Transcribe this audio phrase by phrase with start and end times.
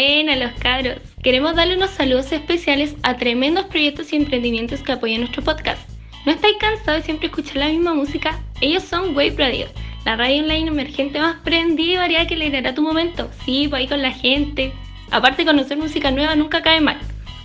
[0.00, 0.96] Buenas los cabros.
[1.22, 5.86] Queremos darle unos saludos especiales a tremendos proyectos y emprendimientos que apoyan nuestro podcast.
[6.24, 8.40] ¿No estáis cansados de siempre escuchar la misma música?
[8.62, 9.66] Ellos son Wave Radio,
[10.06, 13.28] la radio online emergente más prendida y variada que alegrará tu momento.
[13.44, 14.72] Sí, pues ahí con la gente.
[15.10, 16.96] Aparte, conocer música nueva nunca cae mal.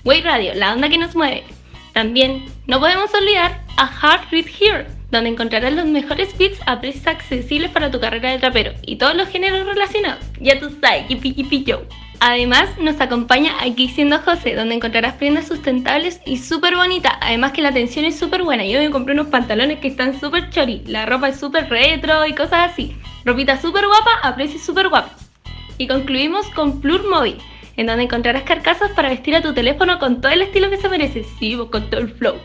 [0.05, 1.43] Wave Radio, la onda que nos mueve.
[1.91, 7.05] También, no podemos olvidar a Heart Read Here, donde encontrarás los mejores beats a precios
[7.05, 10.23] accesibles para tu carrera de trapero y todos los géneros relacionados.
[10.39, 11.85] Ya tú sabes, yipi yipi yo.
[12.19, 17.13] Además, nos acompaña aquí siendo José, donde encontrarás prendas sustentables y súper bonitas.
[17.21, 18.65] Además que la atención es súper buena.
[18.65, 20.83] Yo me compré unos pantalones que están súper chori.
[20.85, 22.95] La ropa es súper retro y cosas así.
[23.25, 25.11] Ropita súper guapa a precios súper guapos.
[25.77, 27.37] Y concluimos con Plur Móvil,
[27.75, 30.89] en donde encontrarás carcasas para vestir a tu teléfono con todo el estilo que se
[30.89, 31.25] merece.
[31.39, 32.35] Sí, con todo el flow.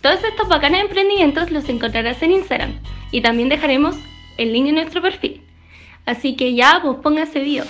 [0.00, 2.78] Todos estos bacanes emprendimientos los encontrarás en Instagram.
[3.10, 3.96] Y también dejaremos
[4.38, 5.40] el link en nuestro perfil.
[6.04, 7.64] Así que ya, pues póngase video.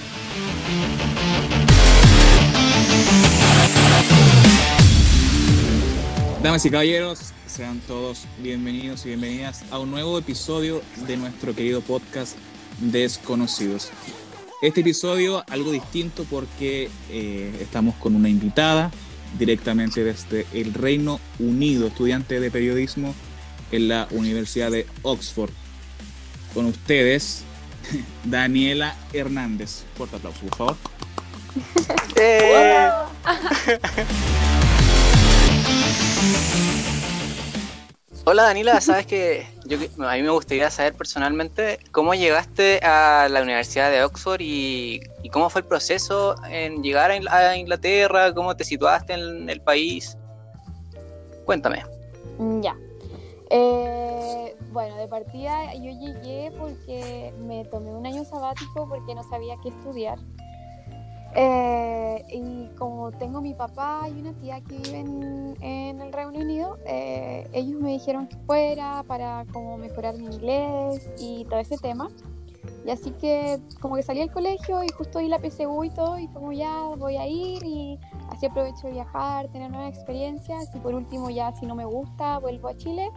[6.45, 11.80] Damas y caballeros, sean todos bienvenidos y bienvenidas a un nuevo episodio de nuestro querido
[11.80, 12.37] podcast
[12.80, 13.88] Desconocidos.
[14.60, 18.90] Este episodio algo distinto porque eh, estamos con una invitada
[19.38, 23.15] directamente desde el Reino Unido, estudiante de periodismo
[23.72, 25.50] en la Universidad de Oxford.
[26.52, 27.42] Con ustedes,
[28.24, 29.84] Daniela Hernández.
[29.96, 30.76] Fuerte aplauso, por favor.
[38.27, 43.43] Hola Daniela, sabes que yo a mí me gustaría saber personalmente cómo llegaste a la
[43.43, 49.13] Universidad de Oxford y, cómo fue el proceso en llegar a Inglaterra, cómo te situaste
[49.13, 50.17] en el país.
[51.45, 51.85] Cuéntame.
[52.63, 52.77] Ya.
[53.51, 59.55] Eh, bueno, de partida yo llegué porque me tomé un año sabático porque no sabía
[59.63, 60.19] qué estudiar.
[61.37, 66.78] Eh, y como tengo mi papá y una tía que viven en el Reino Unido,
[66.87, 72.09] eh, ellos me dijeron que fuera para como mejorar mi inglés y todo ese tema.
[72.87, 76.19] Y así que como que salí del colegio y justo di la PSU y todo
[76.19, 77.99] y como ya voy a ir y
[78.31, 82.39] así aprovecho de viajar, tener nuevas experiencias y por último ya si no me gusta
[82.39, 83.11] vuelvo a Chile.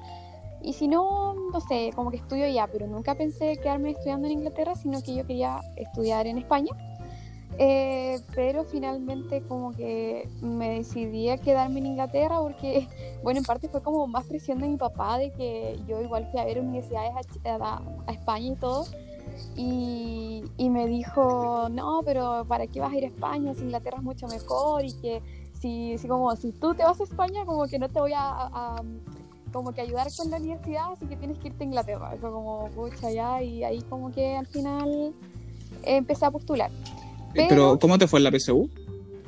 [0.61, 4.33] Y si no, no sé, como que estudio ya, pero nunca pensé quedarme estudiando en
[4.33, 6.71] Inglaterra, sino que yo quería estudiar en España.
[7.59, 12.87] Eh, pero finalmente como que me decidí a quedarme en Inglaterra porque,
[13.23, 16.39] bueno, en parte fue como más presión de mi papá de que yo igual fui
[16.39, 17.13] a ver universidades
[17.45, 17.81] a,
[18.11, 18.85] España y todo.
[19.55, 24.03] Y, me dijo, no, pero ¿para qué vas a ir a España si Inglaterra es
[24.03, 24.85] mucho mejor?
[24.85, 25.21] Y que
[25.59, 28.75] si, si, como, si tú te vas a España, como que no te voy a,
[29.51, 32.15] como que ayudar con la universidad, así que tienes que irte a Inglaterra.
[32.19, 35.13] Fue como, pucha, ya, y ahí como que al final
[35.83, 36.69] empecé a postular.
[37.47, 38.69] Pero, ¿cómo te fue en la PSU?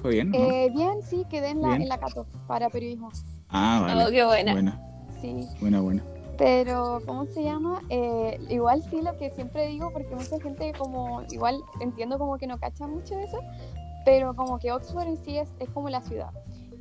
[0.01, 0.33] ¿Fue bien?
[0.33, 3.11] Eh, bien, sí, quedé en la, en la Cato para periodismo.
[3.49, 4.05] Ah, vale.
[4.05, 4.53] Oh, qué buena.
[4.53, 4.81] Buena.
[5.21, 5.47] Sí.
[5.59, 6.03] Buena, buena.
[6.37, 7.81] Pero, ¿cómo se llama?
[7.89, 12.47] Eh, igual sí, lo que siempre digo, porque mucha gente como, igual entiendo como que
[12.47, 13.39] no cacha mucho de eso,
[14.05, 16.31] pero como que Oxford en sí es, es como la ciudad.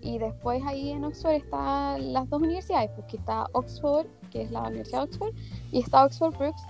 [0.00, 4.62] Y después ahí en Oxford están las dos universidades, porque está Oxford, que es la
[4.62, 5.34] Universidad de Oxford,
[5.72, 6.62] y está Oxford Brooks,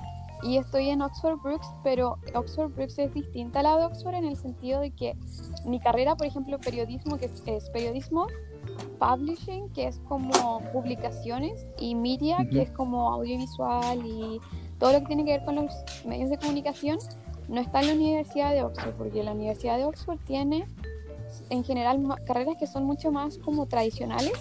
[0.43, 4.25] y estoy en Oxford Brooks, pero Oxford Brooks es distinta a la de Oxford en
[4.25, 5.16] el sentido de que
[5.65, 8.26] mi carrera, por ejemplo, periodismo, que es, periodismo,
[8.99, 14.41] publishing, que es como publicaciones, y media, que es como audiovisual y
[14.78, 15.72] todo lo que tiene que ver con los
[16.04, 16.99] medios de comunicación,
[17.49, 20.66] no está en la Universidad de Oxford, porque la Universidad de Oxford tiene
[21.50, 24.32] en general carreras que son mucho más como tradicionales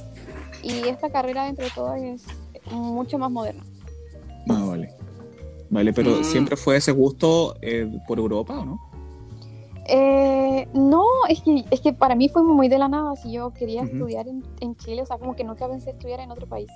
[0.64, 2.24] y esta carrera dentro de todo es
[2.72, 3.64] mucho más moderna.
[5.70, 5.94] Vale.
[5.94, 6.24] Pero mm.
[6.24, 8.82] ¿siempre fue ese gusto eh, por Europa o no?
[9.90, 13.16] Eh, no, es que, es que para mí fue muy de la nada.
[13.16, 16.32] Si yo quería estudiar en, en, Chile, o sea, como que nunca pensé estudiar en
[16.32, 16.70] otro país.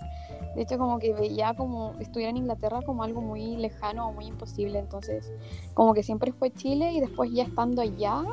[0.55, 4.25] De hecho, como que veía como estudiar en Inglaterra como algo muy lejano o muy
[4.25, 4.79] imposible.
[4.79, 5.31] Entonces,
[5.73, 8.23] como que siempre fue Chile y después ya estando allá,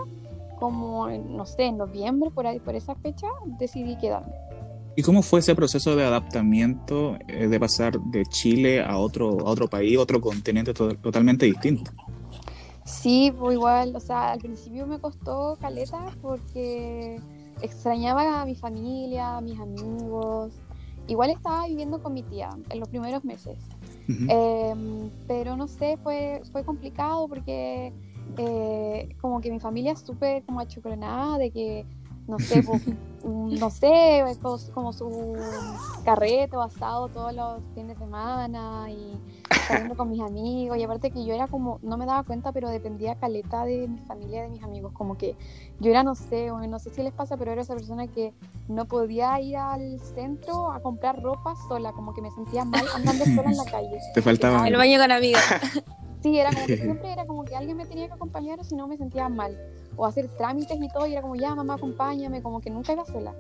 [0.61, 3.27] como, no sé, en noviembre, por ahí, por esa fecha,
[3.59, 4.33] decidí quedarme.
[4.99, 9.51] ¿Y cómo fue ese proceso de adaptamiento eh, de pasar de Chile a otro, a
[9.51, 11.93] otro país, otro continente totalmente distinto?
[12.85, 17.21] Sí, fue igual, o sea, al principio me costó caleta porque
[17.63, 20.55] extrañaba a mi familia, a mis amigos.
[21.07, 23.57] Igual estaba viviendo con mi tía en los primeros meses.
[24.09, 27.93] Em, pero no sé, fue, fue complicado porque
[28.37, 31.87] eh, como que mi familia es súper como achocolonada de que
[32.29, 32.87] no sé, pues,
[33.25, 35.37] mm, no sé, como, como su
[36.05, 39.19] carrete o asado todos los fines de semana y
[39.67, 40.77] saliendo con mis amigos.
[40.77, 43.99] Y aparte que yo era como, no me daba cuenta, pero dependía caleta de mi
[44.01, 44.93] familia, de mis amigos.
[44.93, 45.35] Como que
[45.81, 48.35] yo era, no sé, no sé si les pasa, pero era esa persona que
[48.69, 53.25] no podía ir al centro a comprar ropa sola, como que me sentía mal andando
[53.25, 53.99] sola en la calle.
[54.15, 54.69] Te faltaba.
[54.69, 55.45] El baño con amigas.
[56.23, 58.75] Sí, era como que siempre era como que alguien me tenía que acompañar o si
[58.75, 59.57] no me sentía mal.
[59.99, 63.05] O hacer trámites y todo, y era como, ya, mamá, acompáñame, como que nunca iba
[63.05, 63.35] sola.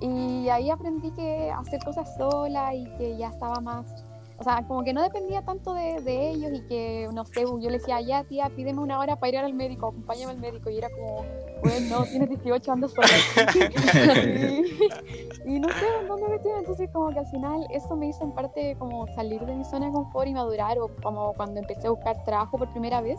[0.00, 4.04] Y ahí aprendí que hacer cosas sola y que ya estaba más
[4.44, 7.70] o sea, como que no dependía tanto de, de, ellos y que, no sé, yo
[7.70, 10.68] le decía, ya tía, pídeme una hora para ir al médico, acompáñame al médico.
[10.68, 11.24] Y era como,
[11.62, 13.08] bueno, no, tienes 18, ando sola.
[15.46, 16.58] y, no sé dónde me metía.
[16.58, 19.86] Entonces, como que al final eso me hizo en parte como salir de mi zona
[19.86, 23.18] de confort y madurar, o como cuando empecé a buscar trabajo por primera vez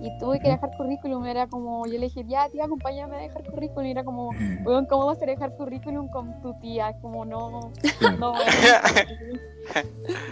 [0.00, 1.24] y tuve que dejar currículum.
[1.24, 3.86] Era como, yo le dije, ya tía, acompáñame a dejar currículum.
[3.86, 4.30] Y era como,
[4.64, 6.96] bueno, ¿cómo vas a dejar currículum con tu tía?
[7.00, 7.70] Como no,
[8.18, 8.34] no,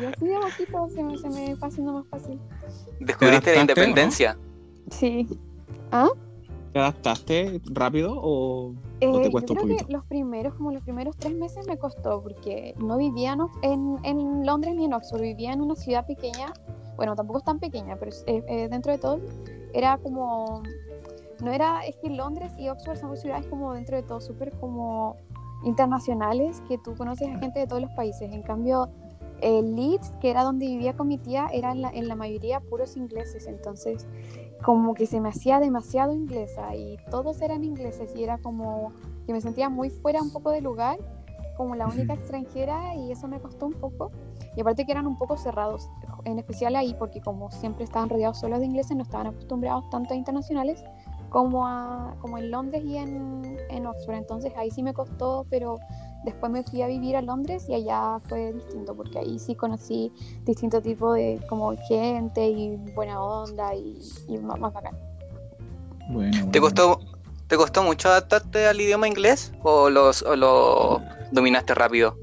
[0.02, 2.40] y así de poquito se me, se me va haciendo más fácil.
[3.00, 4.38] ¿Descubriste la independencia?
[4.90, 5.28] Sí.
[5.90, 6.08] ¿Ah?
[6.72, 9.86] ¿Te adaptaste rápido o, eh, te cuesta yo creo un poquito?
[9.86, 13.98] que los primeros, como los primeros tres meses me costó porque no vivía no, en,
[14.04, 16.52] en Londres ni en Oxford, vivía en una ciudad pequeña,
[16.96, 19.20] bueno, tampoco es tan pequeña, pero eh, eh, dentro de todo
[19.74, 20.62] era como,
[21.42, 25.16] no era, es que Londres y Oxford son ciudades como dentro de todo súper como
[25.64, 28.88] internacionales, que tú conoces a gente de todos los países, en cambio
[29.42, 32.60] el Leeds, que era donde vivía con mi tía, era en la, en la mayoría
[32.60, 34.06] puros ingleses, entonces
[34.62, 38.92] como que se me hacía demasiado inglesa y todos eran ingleses y era como
[39.26, 40.98] que me sentía muy fuera un poco de lugar,
[41.56, 44.10] como la única extranjera y eso me costó un poco.
[44.56, 45.88] Y aparte que eran un poco cerrados,
[46.24, 50.14] en especial ahí porque como siempre estaban rodeados solo de ingleses, no estaban acostumbrados tanto
[50.14, 50.82] a internacionales
[51.30, 54.16] como, a, como en Londres y en, en Oxford.
[54.16, 55.78] Entonces ahí sí me costó, pero
[56.24, 60.12] Después me fui a vivir a Londres y allá fue distinto porque ahí sí conocí
[60.44, 63.98] distintos tipos de como gente y buena onda y,
[64.40, 64.96] más, bacán.
[66.08, 67.00] Bueno, ¿Te costó
[67.52, 71.02] te costó mucho adaptarte al idioma inglés o, los, o lo
[71.32, 72.16] dominaste rápido?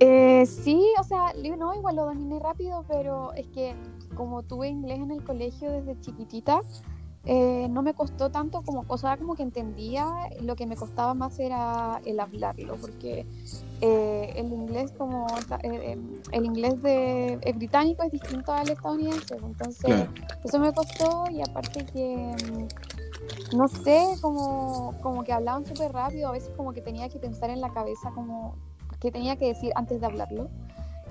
[0.00, 3.74] Eh, sí, o sea, no, igual lo dominé rápido, pero es que
[4.14, 6.60] como tuve inglés en el colegio desde chiquitita,
[7.28, 10.06] eh, no me costó tanto como, o sea, como que entendía,
[10.42, 13.26] lo que me costaba más era el hablarlo, porque
[13.80, 15.26] eh, el inglés como,
[15.64, 15.98] eh,
[16.30, 20.08] el inglés de, británico es distinto al estadounidense, entonces
[20.44, 22.36] eso me costó y aparte que,
[23.56, 27.50] no sé, como, como que hablaban súper rápido, a veces como que tenía que pensar
[27.50, 28.54] en la cabeza como
[29.00, 30.48] que tenía que decir antes de hablarlo.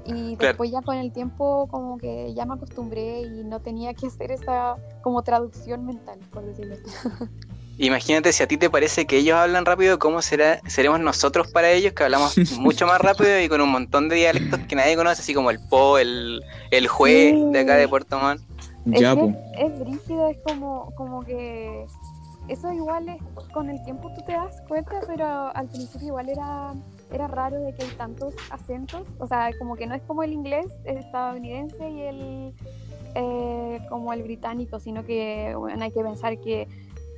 [0.06, 4.08] Y después ya con el tiempo como que ya me acostumbré y no tenía que
[4.08, 6.84] hacer esa como traducción mental, por decirlo así.
[7.78, 11.72] Imagínate si a ti te parece que ellos hablan rápido, ¿cómo será, seremos nosotros para
[11.72, 15.22] ellos que hablamos mucho más rápido y con un montón de dialectos que nadie conoce,
[15.22, 16.42] así como el po, el,
[16.72, 18.42] el jue de acá de Puerto Montt?
[18.94, 21.86] Es, es brígido, es como, como que
[22.48, 23.18] eso igual es,
[23.52, 25.26] con el tiempo tú te das cuenta, pero
[25.56, 26.74] al principio igual era
[27.16, 30.34] era raro de que hay tantos acentos, o sea, como que no es como el
[30.34, 32.54] inglés estadounidense y el
[33.16, 36.68] eh, como el británico, sino que bueno, hay que pensar que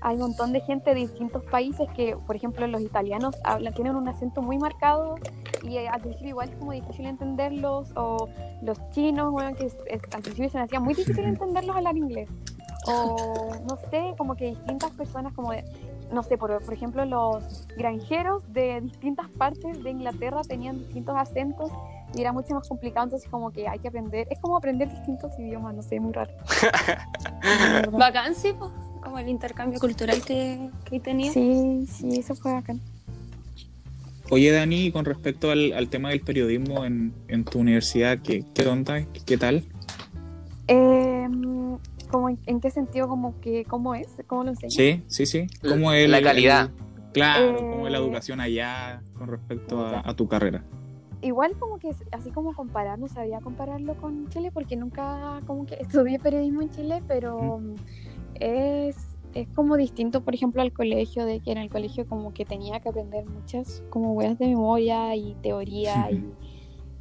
[0.01, 3.95] hay un montón de gente de distintos países que, por ejemplo, los italianos hablan, tienen
[3.95, 5.15] un acento muy marcado
[5.63, 8.29] y al principio igual es como difícil entenderlos, o
[8.61, 12.29] los chinos, bueno, que al principio se me hacía muy difícil entenderlos hablar inglés,
[12.85, 15.63] o no sé, como que distintas personas como de,
[16.11, 21.71] no sé, por, por ejemplo, los granjeros de distintas partes de Inglaterra tenían distintos acentos
[22.15, 25.37] y era mucho más complicado, entonces como que hay que aprender, es como aprender distintos
[25.37, 26.31] idiomas, no sé, muy raro.
[27.91, 28.53] bacán, sí,
[29.01, 31.31] como el intercambio cultural que, que tenía.
[31.31, 32.79] Sí, sí, eso fue bacán.
[34.29, 38.67] Oye, Dani, con respecto al, al tema del periodismo en, en tu universidad, ¿qué, qué
[38.67, 39.05] onda?
[39.25, 39.65] ¿Qué tal?
[40.67, 41.27] Eh,
[42.07, 44.71] como en, qué sentido, como que, cómo es, cómo lo enseñan.
[44.71, 45.47] Sí, sí, sí.
[45.61, 46.71] ¿Cómo es la calidad?
[47.17, 50.63] claro, cómo es la eh, educación allá con respecto a, tu carrera.
[51.21, 55.75] Igual como que así como comparar, no sabía compararlo con Chile porque nunca como que
[55.79, 57.59] estudié periodismo en Chile, pero
[58.35, 58.95] es,
[59.33, 62.79] es como distinto, por ejemplo, al colegio, de que en el colegio como que tenía
[62.79, 66.23] que aprender muchas como huellas de memoria y teoría y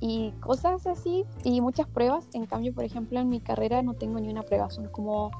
[0.01, 2.27] y cosas así y muchas pruebas.
[2.35, 5.31] En cambio, por ejemplo, en mi carrera no tengo ni una prueba, son como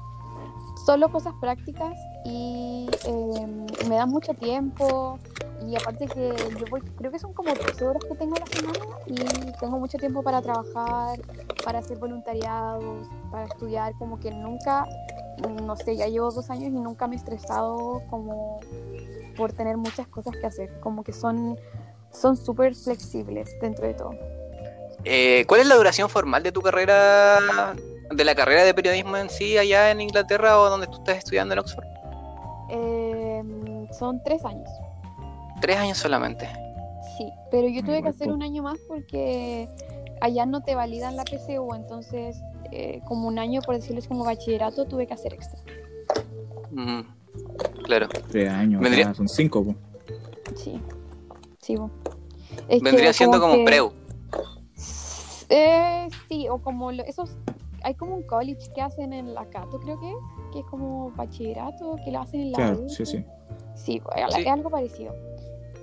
[0.85, 1.95] solo cosas prácticas
[2.25, 5.19] y em, me dan mucho tiempo
[5.65, 8.79] y aparte que yo voy, creo que son como tres horas que tengo la semana
[9.07, 11.19] y tengo mucho tiempo para trabajar,
[11.63, 14.85] para hacer voluntariados, para estudiar, como que nunca,
[15.63, 18.59] no sé, ya llevo dos años y nunca me he estresado como
[19.35, 21.57] por tener muchas cosas que hacer, como que son
[22.11, 24.11] son súper flexibles dentro de todo.
[25.09, 27.73] Eh, ¿Cuál es la duración formal de tu carrera,
[28.13, 31.53] de la carrera de periodismo en sí, allá en Inglaterra o donde tú estás estudiando
[31.53, 31.85] en Oxford?
[32.69, 33.43] Eh,
[33.97, 34.69] son tres años.
[35.61, 36.49] Tres años solamente.
[37.17, 39.69] Sí, pero yo tuve que hacer un año más porque
[40.19, 42.37] allá no te validan la PSU, entonces
[42.71, 45.59] eh, como un año, por decirlo como bachillerato, tuve que hacer extra.
[46.71, 47.01] Mm,
[47.83, 48.07] claro.
[48.29, 49.63] Tres años, Vendría- acá son cinco.
[49.63, 49.75] po.
[50.55, 50.81] Sí,
[51.61, 51.75] sí.
[52.67, 53.93] Es que Vendría siendo como que- un preu.
[55.49, 57.37] Eh, sí, o como lo- esos,
[57.83, 60.15] hay como un college que hacen en la Cato, creo que es,
[60.51, 62.89] que es como bachillerato, que lo hacen en la Claro, U.
[62.89, 63.23] sí, sí.
[63.75, 64.41] Sí, es Sí.
[64.41, 65.13] es algo parecido.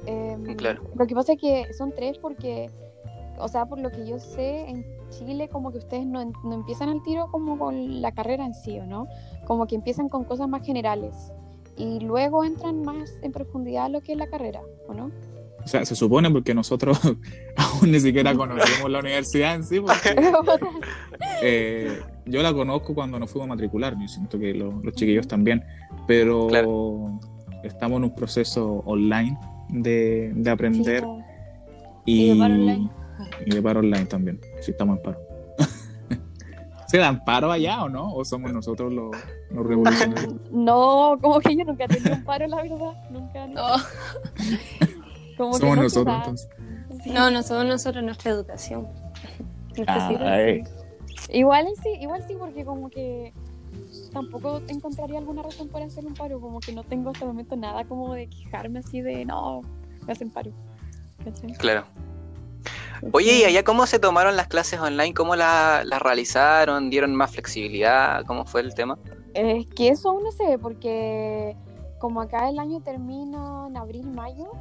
[0.06, 0.82] Em, Claro.
[0.94, 2.68] Lo que pasa es que son tres porque,
[3.38, 6.88] o sea, por lo que yo sé, en Chile como que ustedes no, no empiezan
[6.88, 9.06] al tiro como con la carrera en sí, ¿o no?
[9.46, 11.32] Como que empiezan con cosas más generales
[11.76, 15.10] y luego entran más en profundidad a lo que es la carrera, ¿o no?
[15.64, 16.98] O sea, se supone porque nosotros
[17.56, 20.14] aún ni siquiera conocemos la universidad en sí, porque
[21.42, 25.26] eh, yo la conozco cuando nos fuimos a matricular, yo siento que lo- los chiquillos
[25.26, 25.64] también,
[26.06, 27.18] pero Claro.
[27.62, 29.38] estamos en un proceso online
[29.70, 31.02] de, de aprender
[32.06, 32.90] Sí, y, Y de paro online.
[33.46, 35.18] y de paro online también, si estamos en paro.
[36.88, 38.12] ¿Se dan paro allá o no?
[38.14, 39.16] ¿O somos nosotros los,
[39.50, 40.34] los revolucionarios?
[40.52, 43.46] no, como que yo nunca he tenido un paro, la verdad, nunca.
[43.46, 43.62] no.
[45.36, 46.48] Como que Somos nosotros entonces.
[47.02, 47.10] Sí.
[47.10, 48.88] no, no somos nosotros nuestra educación.
[49.76, 50.64] Nuestra Ah, eh.
[51.30, 53.32] Igual sí, igual sí, porque como que
[54.12, 57.56] tampoco encontraría alguna razón para hacer un paro, como que no tengo hasta el momento
[57.56, 59.62] nada como de quejarme así de no,
[60.06, 60.52] me hacen paro.
[61.24, 61.52] ¿cachai?
[61.54, 61.84] Claro.
[63.12, 65.12] Oye, ¿y allá cómo se tomaron las clases online?
[65.14, 66.90] ¿Cómo la- las realizaron?
[66.90, 68.24] ¿Dieron más flexibilidad?
[68.26, 68.98] ¿Cómo fue el tema?
[69.34, 71.56] Es que eso aún no sé, porque
[71.98, 74.52] como acá el año termina en abril, mayo,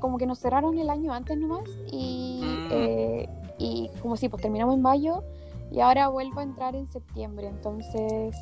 [0.00, 2.68] como que nos cerraron el año antes nomás y, Mm.
[2.72, 5.22] eh, y como si pues terminamos en mayo
[5.70, 8.34] y ahora vuelvo a entrar en septiembre, entonces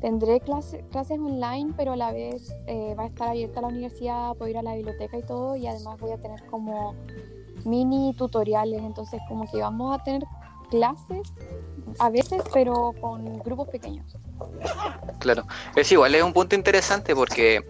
[0.00, 4.34] tendré clase- clases online, pero a la vez eh, va a estar abierta la universidad,
[4.36, 6.94] puedo ir a la biblioteca y todo y además voy a tener como
[7.64, 10.24] mini tutoriales, entonces como que vamos a tener
[10.70, 11.32] clases
[12.00, 14.16] a veces, pero con grupos pequeños.
[15.20, 15.44] Claro.
[15.76, 17.62] Es igual, es un punto interesante porque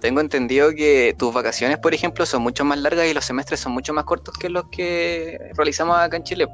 [0.00, 3.72] tengo entendido que tus vacaciones, por ejemplo, son mucho más largas y los semestres son
[3.72, 6.48] mucho más cortos que los que realizamos acá en Chile.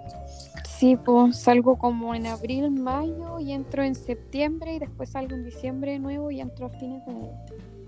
[0.78, 5.44] Sí, pues salgo como en abril, mayo y entro en septiembre y después salgo en
[5.44, 7.14] diciembre de nuevo y entro a fines de.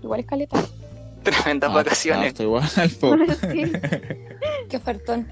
[0.01, 0.57] Igual es caleta.
[1.23, 2.33] Tremendas Ah, vacaciones.
[2.39, 2.63] ah, igual,
[2.99, 3.15] po.
[3.51, 3.71] sí.
[4.69, 5.27] Qué ofertón.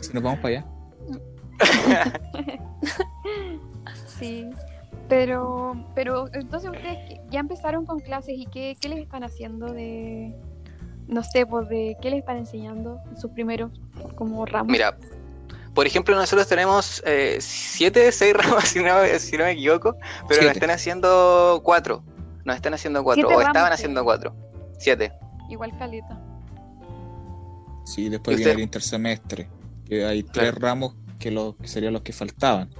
[0.00, 0.66] Si nos vamos para allá.
[4.18, 4.48] sí.
[5.14, 9.66] Pero, pero entonces ustedes que- ya empezaron con clases y qué, qué les están haciendo
[9.66, 10.34] de,
[11.06, 13.70] no sé, pues de qué les están enseñando en sus primeros
[14.16, 14.72] como ramos.
[14.72, 14.96] Mira,
[15.74, 19.96] por ejemplo, nosotros tenemos eh, siete, seis ramas, si no, si no me equivoco,
[20.28, 20.52] pero nos Siete.
[20.52, 22.02] están haciendo cuatro.
[22.46, 23.74] Nos están haciendo cuatro, Siete o ramos, estaban sí.
[23.74, 24.34] haciendo cuatro.
[24.78, 25.12] Siete.
[25.50, 26.18] Igual caleta.
[27.84, 29.48] Sí, después ¿Y viene el intersemestre,
[29.84, 30.32] que hay Claro.
[30.52, 32.70] tres ramos que, los, que serían los que faltaban.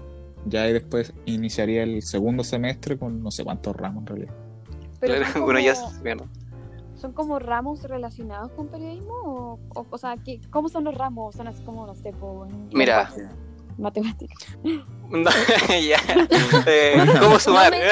[0.47, 4.35] Ya ahí después iniciaría el segundo semestre con no sé cuántos ramos en realidad.
[5.01, 6.25] Pero ya como- es- mierda.
[6.97, 9.15] ¿Son como ramos relacionados con periodismo?
[9.25, 11.35] O, o, o sea, ¿qué, ¿cómo son los ramos?
[11.35, 13.11] ¿Son así como, no sé, por Mira.
[13.79, 14.39] Matemáticas?
[14.63, 15.31] No,
[15.69, 15.99] ya.
[16.67, 17.71] Eh, ¿Cómo sumar?
[17.73, 17.91] Tengo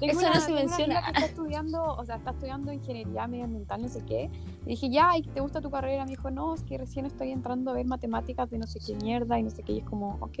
[0.12, 1.02] Eso una, no se una menciona.
[1.02, 4.30] que está estudiando, o sea, está estudiando ingeniería medioambiental, no sé qué.
[4.64, 6.04] Y dije, ya, ¿y te gusta tu carrera?
[6.04, 8.94] Me dijo, no, es que recién estoy entrando a ver matemáticas de no sé qué
[9.04, 9.72] mierda y no sé qué.
[9.72, 10.38] Y es como, ok.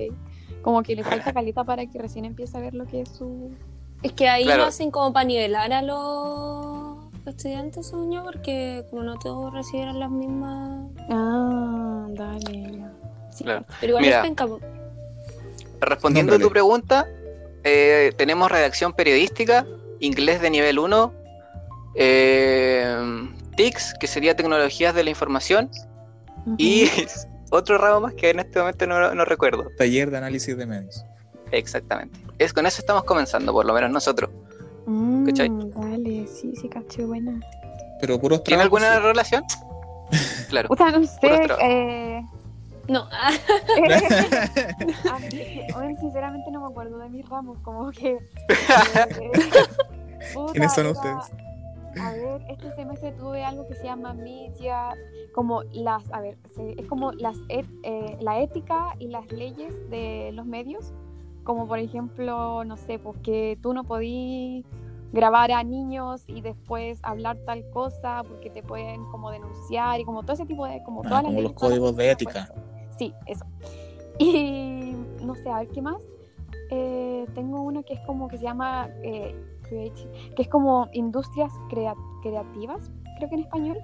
[0.62, 3.50] Como que le falta caleta para que recién empiece a ver lo que es su.
[4.02, 4.62] Es que ahí Claro.
[4.62, 10.10] lo hacen como para nivelar a los estudiantes, yo, porque como no todos recibieron las
[10.10, 10.88] mismas.
[11.10, 12.84] Ah, dale.
[13.32, 13.64] Sí, Claro.
[13.80, 14.16] Pero igual Mira.
[14.18, 14.60] es penca, po.
[15.80, 17.08] Respondiendo a tu pregunta,
[17.64, 19.66] eh, tenemos redacción periodística,
[20.00, 21.12] inglés de nivel 1,
[21.96, 25.70] eh, TICS, que sería tecnologías de la información,
[26.56, 26.88] y
[27.50, 29.66] otro ramo más que en este momento no, no recuerdo.
[29.76, 31.04] Taller de análisis de medios.
[31.50, 32.18] Exactamente.
[32.38, 34.30] Es, con eso estamos comenzando, por lo menos nosotros.
[34.86, 35.48] Mm, ¿Cachai?
[35.48, 37.38] dale, sí, sí, caché, buena.
[38.00, 39.02] Pero puros ¿Tiene alguna sí.
[39.02, 39.44] relación?
[40.50, 40.68] Claro.
[40.70, 41.46] O sea, no sé.
[41.62, 42.22] Eh,
[42.92, 43.30] No, ah,
[45.10, 45.18] ah,
[46.00, 48.12] sinceramente no me acuerdo de mis ramos, como que.
[48.18, 49.30] eh,
[50.34, 51.32] puta, ¿Quiénes son era- ustedes?
[52.00, 54.94] A ver, este semestre tuve algo que se llama media,
[55.34, 59.74] como las, a ver, se- es como las et- eh, la ética y las leyes
[59.90, 60.92] de los medios,
[61.44, 64.64] como por ejemplo, no sé, pues que tú no podís
[65.12, 70.22] grabar a niños y después hablar tal cosa porque te pueden como denunciar y como
[70.22, 72.48] todo ese tipo de como Ah, todas las como los las códigos de ética.
[72.54, 72.71] pues.
[72.96, 73.44] Sí, eso.
[74.18, 76.02] Y no sé, a ver qué más.
[76.70, 79.34] Eh, tengo uno que es como que se llama eh,
[79.68, 83.78] que es como industrias crea- creativas, creo que en español,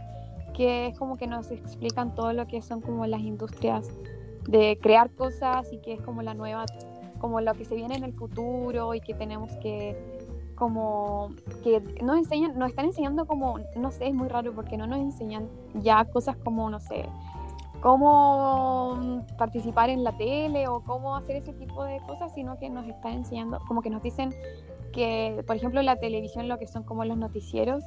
[0.55, 3.88] que es como que nos explican todo lo que son como las industrias
[4.47, 6.67] de crear cosas y que es como la nueva,
[7.21, 9.97] como lo que se viene en el futuro y que tenemos que
[10.57, 11.31] como
[11.62, 14.99] que nos enseñan, nos están enseñando como, no sé, es muy raro porque no nos
[14.99, 17.07] enseñan ya cosas como, no sé,
[17.81, 22.71] cómo mm, participar en la tele o cómo hacer ese tipo de cosas, sino que
[22.71, 24.35] nos están enseñando, como que nos dicen
[24.93, 27.85] que, por ejemplo, la televisión, lo que son como los noticieros,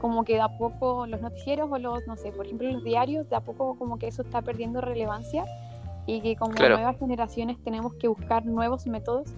[0.00, 3.28] como que de a poco los noticieros o los, no sé, por ejemplo, los diarios,
[3.28, 5.44] de a poco como que eso está perdiendo relevancia
[6.06, 6.76] y que como Claro.
[6.76, 9.28] nuevas generaciones tenemos que buscar nuevos métodos.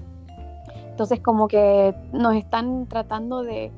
[0.89, 3.73] Entonces como que nos están tratando de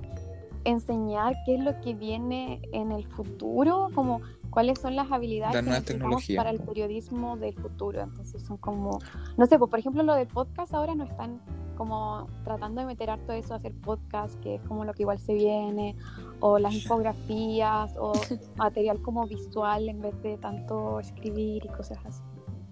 [0.64, 4.21] enseñar qué es lo que viene en el futuro, como
[4.54, 8.00] cuáles son las habilidades que necesitamos para el periodismo del futuro.
[8.00, 9.00] Entonces son como,
[9.37, 11.40] no sé, pues, por ejemplo lo del podcast ahora no están
[11.76, 15.34] como tratando de meter harto eso, hacer podcast, que es como lo que igual se
[15.34, 15.96] viene,
[16.38, 18.12] o las infografías, o
[18.56, 22.23] material como visual en vez de tanto escribir y cosas así.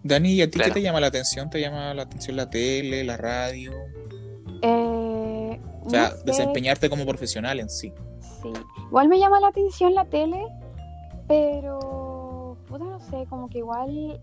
[0.04, 0.70] Dani, ¿y a ti Claro.
[0.72, 1.50] qué te llama la atención?
[1.50, 3.72] ¿Te llama la atención la tele, la radio?
[4.62, 7.92] Eh, O sea, no sé, desempeñarte como profesional en sí.
[8.40, 8.52] Sí,
[8.86, 10.44] igual me llama la atención la tele,
[11.28, 14.20] pero puta, no sé, como que igual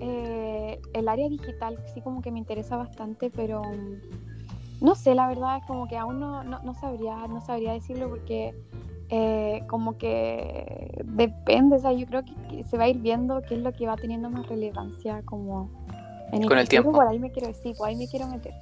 [0.00, 5.28] eh, el área digital sí como que me interesa bastante, pero mm, no sé, la
[5.28, 8.54] verdad es como que aún no, no, no sabría, no sabría decirlo porque
[9.10, 13.42] eh, como que depende, o sea, yo creo que, que se va a ir viendo
[13.42, 15.70] qué es lo que va teniendo más relevancia como
[16.32, 16.92] en Con el tiempo.
[16.92, 18.52] Por ahí me quiero decir, por ahí me quiero meter.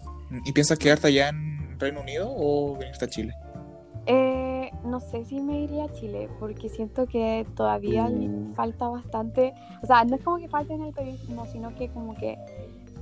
[0.45, 3.35] ¿Y piensas quedarte allá en Reino Unido o venirte a Chile?
[4.07, 8.55] Eh, no sé si me iría a Chile, porque siento que todavía Mm.
[8.55, 9.53] falta bastante.
[9.83, 12.39] O sea, no es como que falte en el periodismo, sino que como que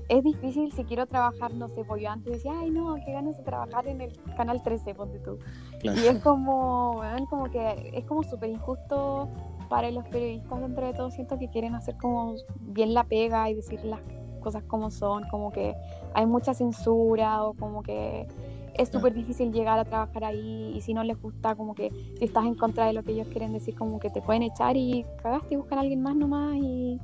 [0.08, 3.36] es difícil si quiero trabajar, no sé, pues yo antes decía, ay no, qué ganas
[3.38, 5.38] de trabajar en el canal 13, ponte tú.
[5.80, 6.00] Claro.
[6.00, 9.28] Y es como, como que es como súper injusto
[9.68, 11.10] para los periodistas dentro de todo.
[11.10, 14.00] Siento que quieren hacer como bien la pega y decir las
[14.40, 15.74] cosas como son, como que
[16.12, 18.26] hay mucha censura o como que
[18.74, 22.24] es súper difícil llegar a trabajar ahí y si no les gusta, como que si
[22.24, 25.04] estás en contra de lo que ellos quieren decir, como que te pueden echar y
[25.22, 26.98] cagaste y buscan a alguien más nomás y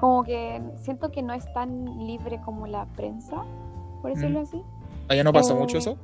[0.00, 3.42] como que siento que no es tan libre como la prensa,
[4.00, 4.42] por decirlo Mm.
[4.42, 4.62] así.
[5.08, 5.96] ¿Allá no pasa Eh, mucho eso?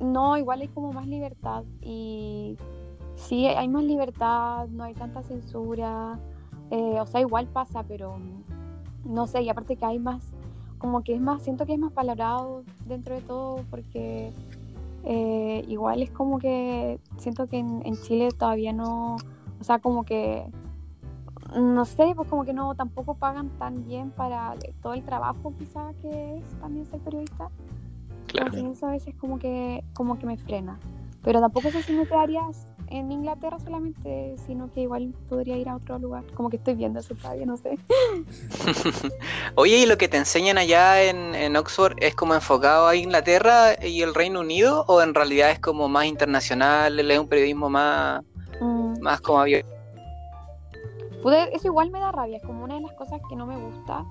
[0.00, 2.56] No, igual hay como más libertad y
[3.16, 6.18] sí, hay más libertad, no hay tanta censura,
[6.70, 10.33] eh, o sea, igual pasa, pero mm, no sé, y aparte que hay más,
[10.84, 14.34] como que es más, siento que es más valorado dentro de todo porque
[15.04, 20.04] eh, igual es como que siento que en, en Chile todavía no, o sea, como
[20.04, 20.44] que,
[21.56, 25.94] no sé, pues como que no, tampoco pagan tan bien para todo el trabajo quizá
[26.02, 27.48] que es también ser periodista.
[28.26, 28.48] Claro.
[28.48, 30.78] Entonces eso a veces como que, como que me frena.
[31.22, 35.76] Pero tampoco sé si me quedarías en Inglaterra solamente, sino que igual podría ir a
[35.76, 36.24] otro lugar.
[36.34, 37.78] Como que estoy viendo eso todavía, no sé.
[39.56, 43.74] Oye, ¿y lo que te enseñan allá en, en Oxford es como enfocado a Inglaterra
[43.82, 48.22] y el Reino Unido o en realidad es como más internacional, es un periodismo más,
[48.60, 49.68] Mm, más como abierto?
[51.22, 53.56] pude- eso igual me da rabia, es como una de las cosas que no me
[53.56, 54.04] gusta,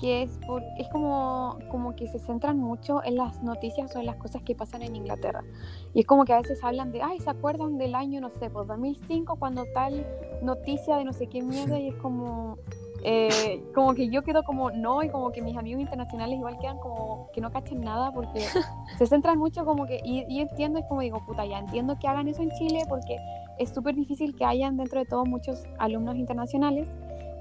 [0.00, 4.06] que es, por, es como, como que se centran mucho en las noticias o en
[4.06, 5.44] las cosas que pasan en Inglaterra.
[5.92, 8.48] Y es como que a veces hablan de, ay, ¿se acuerdan del año, no sé,
[8.48, 10.06] pues 2005, cuando tal
[10.42, 11.78] noticia de no sé qué mierda?
[11.78, 12.56] Y es como,
[13.04, 16.78] eh, como que yo quedo como, no, y como que mis amigos internacionales igual quedan
[16.78, 18.40] como que no cachen nada porque
[18.98, 22.08] se centran mucho como que, y, y entiendo, es como digo, puta, ya entiendo que
[22.08, 23.18] hagan eso en Chile porque
[23.58, 26.88] es súper difícil que hayan dentro de todo muchos alumnos internacionales,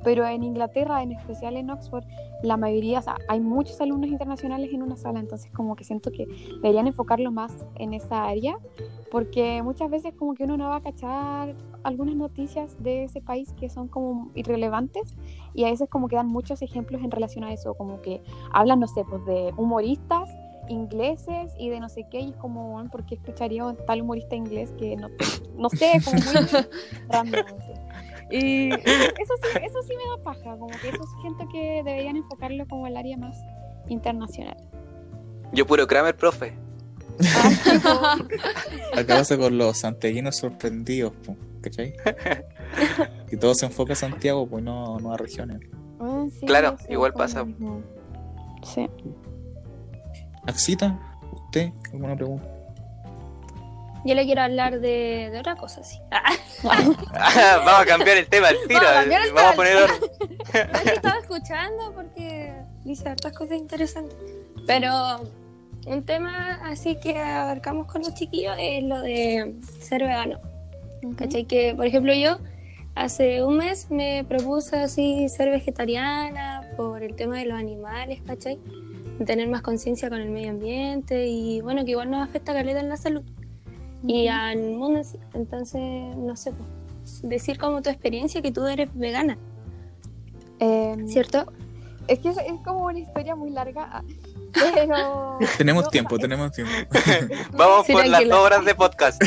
[0.04, 2.06] pero en Inglaterra, en especial en Oxford,
[2.42, 6.12] la mayoría, o sea, hay muchos alumnos internacionales en una sala, entonces como que siento
[6.12, 6.28] que
[6.62, 8.58] deberían enfocarlo más en esa área,
[9.12, 13.52] porque muchas veces como que uno no va a cachar algunas noticias de ese país
[13.54, 15.16] que son como irrelevantes
[15.54, 18.80] y a veces como que dan muchos ejemplos en relación a eso, como que hablan,
[18.80, 20.30] no sé, pues de humoristas
[20.70, 24.36] ingleses y de no sé qué, y es como, ¿por qué escucharía a tal humorista
[24.36, 25.10] inglés que no,
[25.58, 26.62] no sé, como muy
[27.10, 27.46] random?
[28.32, 32.68] Y eso sí, eso sí me da paja, como que eso siento que deberían enfocarlo
[32.68, 33.38] como el área más
[33.88, 34.58] internacional.
[35.52, 36.54] Yo puro Kramer, profe.
[37.84, 38.18] Ah.
[38.96, 41.94] Acá pasa con los santiaguinos sorprendidos, po, ¿cachai?
[43.32, 45.60] Y todo se enfoca a Santiago, pues no, no a regiones.
[46.02, 47.46] Ah, sí, Claro, igual pasa.
[48.64, 48.90] Sí.
[50.48, 50.98] ¿Axita?
[51.34, 51.74] ¿Usted?
[51.92, 52.59] ¿Alguna pregunta?
[54.06, 56.00] Yo le quiero hablar de, de otra cosa, sí.
[56.64, 58.80] Vamos a cambiar el tema al tiro.
[58.82, 60.10] Vamos a cambiar el Vamos a tema poner al orden.
[60.74, 64.18] No, que estaba escuchando porque dice hartas cosas interesantes.
[64.66, 64.92] Pero
[65.86, 70.40] un tema así que abarcamos con los chiquillos es lo de ser vegano.
[71.18, 71.46] ¿Cachai?
[71.46, 72.40] Que, por ejemplo, yo
[72.96, 78.60] hace un mes me propuse así ser vegetariana por el tema de los animales, ¿cachai?
[79.26, 82.90] Tener más conciencia con el medio ambiente y bueno, que igual nos afecta caleta en
[82.90, 83.24] la salud
[84.04, 85.00] y al mundo.
[85.00, 85.20] en sí.
[85.34, 89.38] Entonces, no sé, pues, decir como tu experiencia que tú eres vegana,
[90.60, 91.52] Em, ¿cierto?
[92.08, 94.04] Es que es, es como una historia muy larga, ah,
[94.74, 95.38] pero...
[95.58, 96.74] Tenemos tiempo, tenemos tiempo.
[97.54, 99.24] Vamos Sí, por las dos horas de podcast.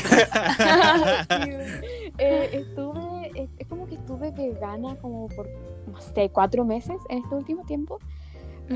[2.19, 5.49] Eh, estuve, es, es como que estuve vegana como por,
[5.91, 7.99] no sé, cuatro meses en este último tiempo,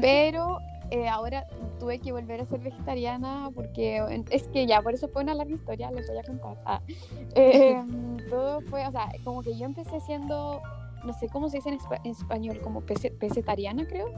[0.01, 0.59] pero
[0.91, 1.45] eh, ahora
[1.79, 5.55] tuve que volver a ser vegetariana porque es que ya, por eso fue una larga
[5.55, 6.57] historia, les voy a contar.
[6.65, 6.81] Ah,
[7.35, 7.83] eh,
[8.31, 10.61] todo fue, o sea, como que yo empecé siendo,
[11.05, 14.09] no sé cómo se dice en, espa- en español, como pece- pesetariana creo.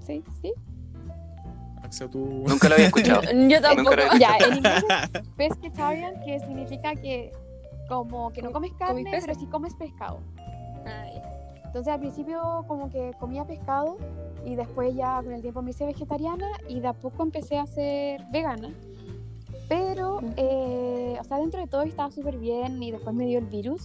[0.00, 0.52] Sí, sí.
[2.10, 3.22] Tú- Nunca lo había escuchado.
[3.48, 3.96] Yo tampoco.
[4.18, 7.32] Ya, en inglés es pescatarian, que significa que
[7.88, 10.20] como que no comes carne, pero sí comes pescado.
[10.84, 11.22] Ay,
[11.64, 13.96] Entonces al principio como que comía pescado
[14.44, 17.66] y después ya con el tiempo me hice vegetariana y de a poco empecé a
[17.66, 18.70] ser vegana.
[19.68, 23.46] Pero, eh, o sea, dentro de todo estaba súper bien y después me dio el
[23.46, 23.82] virus.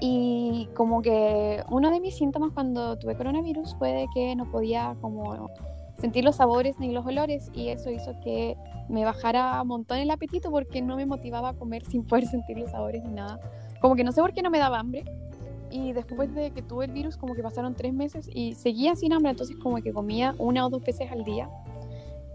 [0.00, 4.96] Y como que uno de mis síntomas cuando tuve coronavirus fue de que no podía
[5.02, 5.50] como
[5.98, 8.56] sentir los sabores ni los olores y eso hizo que
[8.88, 12.58] me bajara un montón el apetito porque no me motivaba a comer sin poder sentir
[12.58, 13.38] los sabores ni nada.
[13.80, 15.04] Como que no sé por qué no me daba hambre.
[15.70, 19.12] Y después de que tuve el virus, como que pasaron tres meses y seguía sin
[19.12, 21.48] hambre, entonces como que comía una o dos veces al día.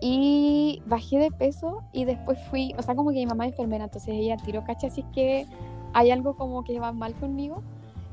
[0.01, 3.85] Y bajé de peso y después fui, o sea, como que mi mamá es enfermera,
[3.85, 5.47] entonces ella tiró cacha, así que
[5.93, 7.61] hay algo como que va mal conmigo.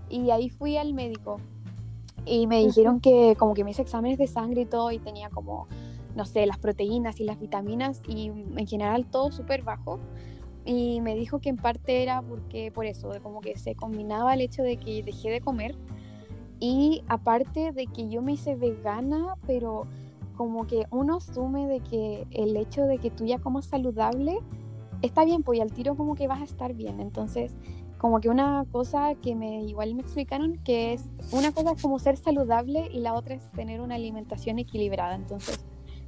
[0.08, 1.38] Y ahí fui al médico
[2.24, 5.28] y me dijeron que como que me hice exámenes de sangre y todo y tenía
[5.30, 5.66] como,
[6.14, 9.98] no sé, las proteínas y las vitaminas y en general todo súper bajo.
[10.64, 14.40] Y me dijo que en parte era porque por eso, como que se combinaba el
[14.40, 15.76] hecho de que dejé de comer
[16.60, 19.88] y aparte de que yo me hice vegana, pero
[20.36, 24.38] como que uno asume de que el hecho de que tú ya comas saludable
[25.02, 27.00] está bien, pues y al tiro como que vas a estar bien.
[27.00, 27.56] Entonces,
[27.98, 31.98] como que una cosa que me igual me explicaron que es una cosa es como
[31.98, 35.16] ser saludable y la otra es tener una alimentación equilibrada.
[35.16, 35.64] Entonces,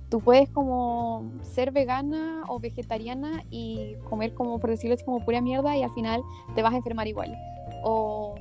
[0.09, 5.41] tú puedes como ser vegana o vegetariana y comer como por decirlo así como pura
[5.41, 6.23] mierda y al final
[6.55, 7.35] te vas a enfermar igual.
[7.83, 8.35] O,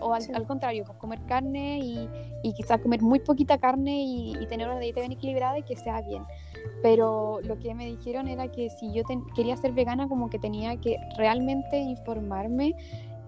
[0.00, 0.32] o al, Sí.
[0.32, 2.08] al contrario, pues comer carne y,
[2.42, 5.76] y quizás comer muy poquita carne y, y tener una dieta bien equilibrada y que
[5.76, 6.22] sea bien.
[6.82, 10.38] Pero lo que me dijeron era que si yo ten- quería ser vegana, como que
[10.38, 12.74] tenía que realmente informarme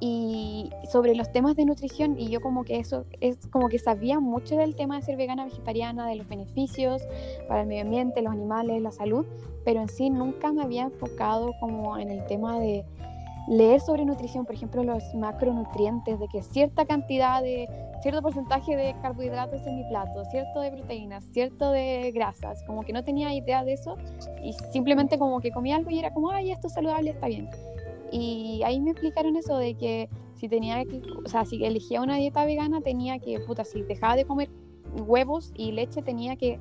[0.01, 4.19] y sobre los temas de nutrición y yo como que eso es como que sabía
[4.19, 7.03] mucho del tema de ser vegana vegetariana de los beneficios
[7.47, 9.27] para el medio ambiente los animales la salud
[9.65, 12.87] pero en sí nunca me había enfocado como en el tema de
[13.47, 17.69] leer sobre nutrición por ejemplo los macronutrientes de que cierta cantidad de
[18.01, 22.95] cierto porcentaje de carbohidratos en mi plato cierto de proteínas cierto de grasas como que
[22.95, 23.99] no tenía idea de eso
[24.43, 27.51] y simplemente como que comía algo y era como ay esto es saludable está bien
[28.13, 32.17] y ahí me explicaron eso de que si tenía que, o sea, si elegía una
[32.17, 34.49] dieta vegana tenía que, puta, si dejaba de comer
[35.07, 36.59] huevos y leche tenía que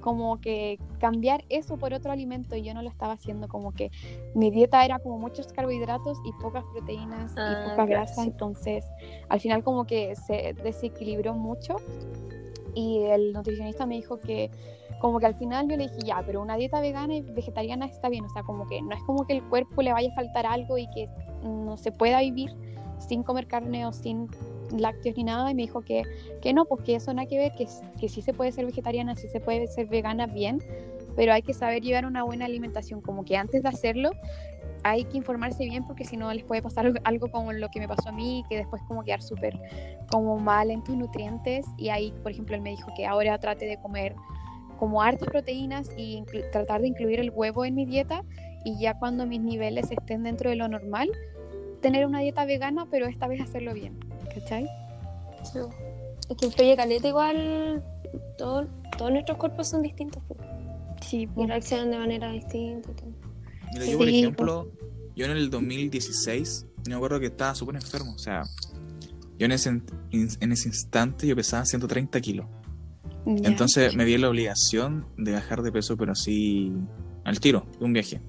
[0.00, 3.90] como que cambiar eso por otro alimento y yo no lo estaba haciendo como que
[4.34, 8.28] mi dieta era como muchos carbohidratos y pocas proteínas Ah, y poca claro, grasa sí.
[8.28, 8.86] entonces
[9.28, 11.76] al final como que se desequilibró mucho
[12.74, 14.50] y el nutricionista me dijo que
[15.00, 18.08] como que al final yo le dije, ya, pero una dieta vegana y vegetariana está
[18.08, 20.46] bien, o sea, como que no es como que el cuerpo le vaya a faltar
[20.46, 21.08] algo y que
[21.42, 22.54] no se pueda vivir
[22.98, 24.28] sin comer carne o sin
[24.76, 26.02] lácteos ni nada, y me dijo que,
[26.42, 27.66] que no, pues que eso nada que ver, que,
[27.98, 30.58] que sí se puede ser vegetariana, sí se puede ser vegana bien,
[31.16, 34.10] pero hay que saber llevar una buena alimentación, como que antes de hacerlo
[34.82, 37.88] hay que informarse bien porque si no les puede pasar algo como lo que me
[37.88, 39.58] pasó a mí, que después como quedar súper
[40.10, 43.66] como mal en tus nutrientes, y ahí, por ejemplo, él me dijo que ahora trate
[43.66, 44.14] de comer
[44.80, 48.24] como hartas proteínas y tratar de incluir el huevo en mi dieta
[48.64, 51.10] y ya cuando mis niveles estén dentro de lo normal,
[51.82, 53.98] tener una dieta vegana, pero esta vez hacerlo bien,
[54.34, 54.66] ¿cachai?
[55.44, 55.58] Sí.
[56.30, 57.84] Es que influye caleta igual,
[58.38, 58.66] todo-
[58.96, 60.40] todos nuestros cuerpos son distintos pues,
[61.02, 62.88] Sí, y reaccionan de manera distinta.
[63.72, 64.68] Mira, yo por Sí, ejemplo,
[65.16, 68.42] yo en el 2016, yo me acuerdo que estaba súper enfermo, o sea,
[69.38, 69.68] yo en ese,
[70.10, 72.46] en ese instante yo pesaba 130 kilos.
[73.26, 76.72] Entonces me en la obligación de bajar de peso, pero así
[77.24, 78.20] al tiro, de un viaje.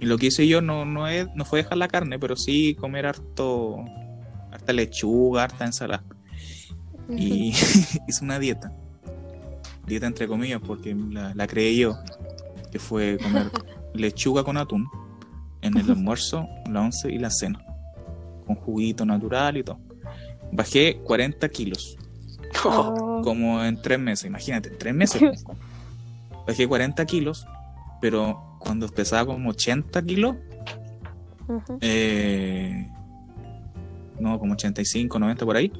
[0.00, 2.74] Y lo que hice yo no, no, es, no fue dejar la carne, pero sí
[2.74, 3.84] comer harto,
[4.50, 6.04] harta lechuga, harta ensalada.
[7.10, 7.48] Y
[8.08, 8.72] hice una dieta.
[9.86, 11.98] Dieta entre comillas, porque la, la creé yo.
[12.70, 13.50] Que fue comer
[13.94, 14.88] lechuga con atún
[15.60, 17.62] en el almuerzo, la once y la cena.
[18.46, 19.80] Con juguito natural y todo.
[20.52, 21.96] Bajé 40 kilos,
[22.64, 23.22] Oh.
[23.24, 25.44] como en tres meses, imagínate, en tres meses.
[26.46, 27.46] Bajé 40 kilos,
[28.00, 30.36] pero cuando pesaba como 80 kilos,
[31.80, 32.88] eh,
[34.18, 35.72] no, como 85, 90 por ahí,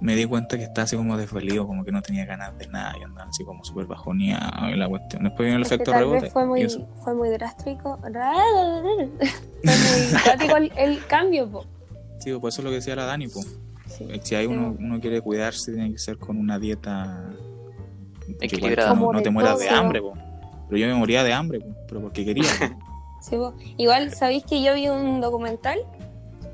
[0.00, 2.94] me di cuenta que estaba así como desvalido, como que no tenía ganas de nada
[2.98, 5.24] y andaba así como súper bajoneado y la cuestión.
[5.24, 6.30] Después vino el Es efecto rebote.
[6.30, 6.86] fue muy, eso.
[7.02, 7.98] fue muy drástico.
[8.02, 8.12] fue
[9.64, 11.64] muy drástico el, el cambio, po.
[12.20, 13.40] Sí, por eso es lo que decía la Dani, po.
[13.96, 14.08] Sí.
[14.22, 14.52] Si hay Sí.
[14.52, 17.30] uno, uno quiere cuidarse, tiene que ser con una dieta
[18.26, 18.94] igual Equilibrada.
[18.94, 20.14] no, no te mueras de hambre, po.
[20.68, 22.44] Pero yo me moría de hambre, po, pero porque quería.
[23.20, 23.36] Sí.
[23.78, 25.78] Igual, ¿sabéis que yo vi un documental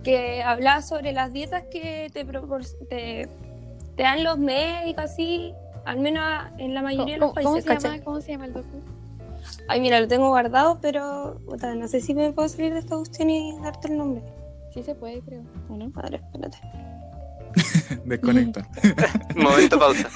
[0.04, 3.28] que hablaba sobre las dietas que te, te,
[3.96, 5.52] te dan los médicos, así,
[5.84, 6.22] al menos
[6.58, 7.90] en la mayoría de los ¿Cómo, cómo países, se ¿cachai?
[7.98, 8.68] llama, ¿Cómo se llama el docu?
[9.66, 12.94] Ay, mira, lo tengo guardado, pero puta, no sé si me puedo salir de esta
[12.94, 14.22] cuestión y darte el nombre.
[14.72, 15.42] Sí se puede, creo.
[15.68, 15.90] ¿O no?
[15.90, 16.58] Ver, espérate.
[18.04, 18.68] Desconecta.
[19.36, 20.08] Momento pausa.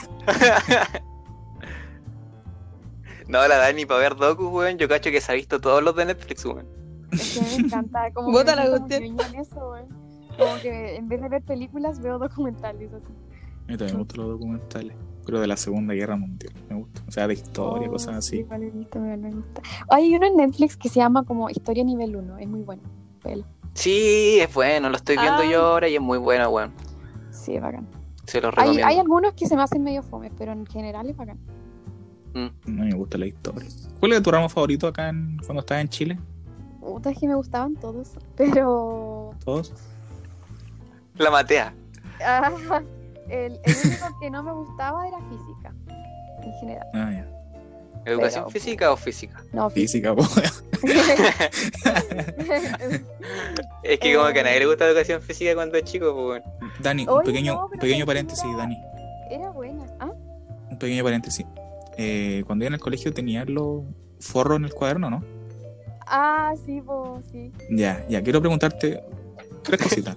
[3.28, 4.78] no, la Dani para ver Doku, weón.
[4.78, 6.66] Yo cacho que se ha visto todos los de Netflix, weón.
[7.12, 8.10] Es que me encanta.
[8.12, 9.02] Como Bota que la cuestión.
[9.16, 9.74] ñoña en eso.
[10.38, 13.12] Como que en vez de ver películas veo documentales así.
[13.68, 14.96] A mí también me gustan los documentales.
[15.24, 17.02] Pero de la Segunda Guerra Mundial, me gusta.
[17.08, 18.37] O sea, de historia, Oh, cosas sí, así.
[18.40, 19.62] igual he visto, me gusta.
[19.88, 22.38] Hay uno en Netflix que se llama como Historia Nivel 1.
[22.38, 22.82] Es muy bueno.
[23.24, 23.44] Velo.
[23.72, 25.52] Sí, es bueno, lo estoy viendo Ay.
[25.52, 26.72] yo ahora y es muy bueno, weón.
[27.44, 27.87] Sí, es bacán.
[28.24, 31.16] Se lo Hay, hay algunos que se me hacen medio fome, pero en general es
[31.16, 31.38] bacán.
[32.33, 32.46] Mm.
[32.46, 33.68] A mí me gusta la historia.
[34.00, 36.18] ¿Cuál es tu ramo favorito acá en, cuando estabas en Chile?
[36.80, 38.12] Puta, es que me gustaban todos.
[38.35, 39.35] Pero.
[39.44, 39.74] ¿Todos?
[41.18, 41.74] La matea.
[42.24, 42.50] ah,
[43.28, 45.74] el, el único que no me gustaba era física.
[46.42, 46.87] En general.
[46.94, 47.33] Ah, ya.
[48.06, 49.42] ¿Educación Pero- física o física?
[49.52, 50.22] No, Física, po.
[53.82, 54.44] Es que como que a Eh.
[54.44, 56.42] nadie le gusta educación física cuando es chico, pues.
[56.80, 58.76] Dani, un pequeño, no, pequeño que paréntesis, era- Dani.
[59.30, 59.84] era buena.
[60.00, 60.10] ¿Ah?
[60.70, 61.46] Un pequeño paréntesis.
[61.96, 63.82] Eh, cuando iba en el colegio tenías los
[64.20, 65.24] forros en el cuaderno, ¿no?
[66.06, 67.52] Ah, sí, pues, sí.
[67.70, 69.02] Ya, ya, quiero preguntarte
[69.62, 70.16] tres cositas.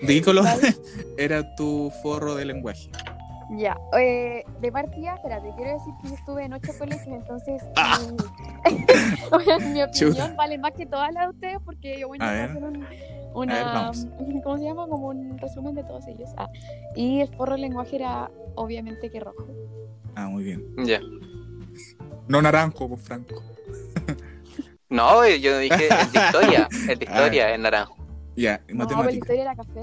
[0.00, 0.74] ¿De qué color Vale.
[1.18, 2.90] era tu forro de lenguaje?
[3.58, 7.98] Ya, eh, de partida, espérate, quiero decir que yo estuve en ocho colegios, entonces Ah.
[8.00, 8.14] mi,
[9.74, 10.34] mi opinión Chuta.
[10.36, 12.50] vale más que todas las de ustedes porque yo A voy a ver.
[12.50, 13.92] hacer un, A ver, una.
[14.44, 14.86] ¿cómo se llama?
[14.88, 16.30] Como un resumen de todos ellos.
[16.38, 16.48] Ah,
[16.96, 19.46] y el forro del lenguaje era obviamente que rojo.
[20.14, 20.64] Ah, muy bien.
[20.84, 21.00] Ya.
[22.28, 23.42] No naranjo, pues Franco.
[24.88, 26.68] No, yo dije el de historia.
[26.88, 27.96] El de historia es naranjo.
[28.36, 29.16] Ya, No, pero la matemática.
[29.18, 29.80] historia era café.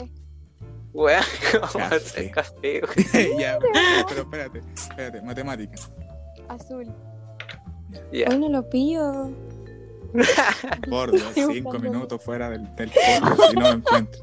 [1.00, 2.00] Weón, ¿cómo va a Café.
[2.00, 2.82] ser café,
[3.40, 3.58] ya,
[4.10, 5.80] pero espérate, espérate, matemática.
[6.50, 6.94] Azul.
[8.12, 8.28] Ya.
[8.30, 9.30] Hoy no lo pillo.
[10.14, 14.22] Estoy cinco minutos fuera del, del si no lo encuentro.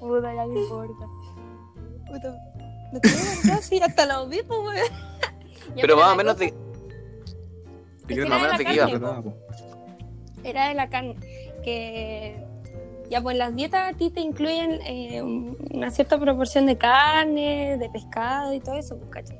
[0.00, 1.06] Puta, ya no importa.
[2.06, 2.36] Puta,
[2.90, 4.92] Lo tengo sí, hasta los vi, pues, weón.
[5.78, 6.50] Pero más la o menos cosa de.
[6.50, 9.22] ¿De Es qué que más o era menos la qué iba.
[10.44, 11.16] Era de la carne.
[11.62, 12.47] Que
[13.10, 17.88] ya pues las dietas a ti te incluyen eh, una cierta proporción de carne, de
[17.90, 19.38] pescado y todo eso, pues, ¿cachai?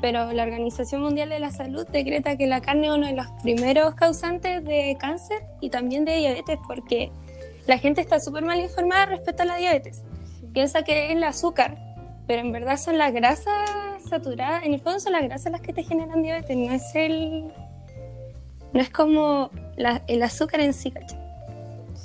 [0.00, 3.26] Pero la Organización Mundial de la Salud decreta que la carne es uno de los
[3.42, 7.12] primeros causantes de cáncer y también de diabetes, porque
[7.66, 10.02] la gente está súper mal informada respecto a la diabetes.
[10.54, 11.76] Piensa que es el azúcar,
[12.26, 13.68] pero en verdad son las grasas
[14.08, 14.64] saturadas.
[14.64, 17.52] En el fondo son las grasas las que te generan diabetes, no es el.
[18.72, 21.19] No es como la- el azúcar en sí, ¿cachai?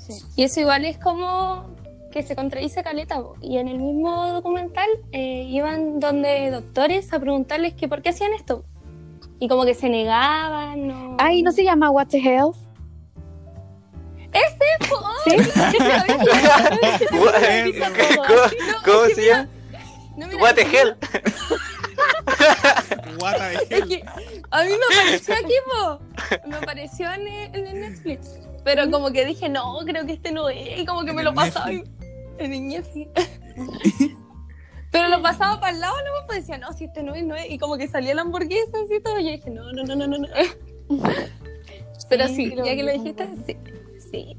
[0.07, 0.23] Sí.
[0.35, 1.73] Y eso igual es como
[2.11, 3.21] que se contradice caleta.
[3.41, 8.33] Y en el mismo documental eh, iban donde doctores a preguntarles que por qué hacían
[8.33, 8.63] esto.
[9.39, 10.87] Y como que se negaban.
[10.87, 11.17] No...
[11.19, 12.57] Ay, ¿no se llama What the Health?
[14.89, 15.35] po, ¿Sí?
[17.09, 18.41] ¿Cómo,
[18.85, 19.49] cómo se llama?
[20.17, 20.95] No, mira, What the hell?
[23.19, 23.87] What the Es hell?
[23.89, 24.03] que
[24.51, 25.99] a mí me apareció aquí, po.
[26.47, 28.39] Me apareció en, en el Netflix.
[28.65, 30.79] Pero como que dije, no, creo que este no es.
[30.79, 31.83] Y como que ¿En me lo pasaba y-
[32.39, 33.09] en el Netflix.
[34.91, 37.35] Pero lo pasaba para el lado, no pues decía, no, si este no es, no
[37.35, 37.49] es.
[37.49, 39.19] Y como que salía la hamburguesa así y todo.
[39.19, 40.17] Y yo dije, no, no, no, no, no.
[40.17, 40.27] no.
[42.09, 43.57] Pero sí, Sí, ya que lo dijiste, sí.
[44.11, 44.37] Sí.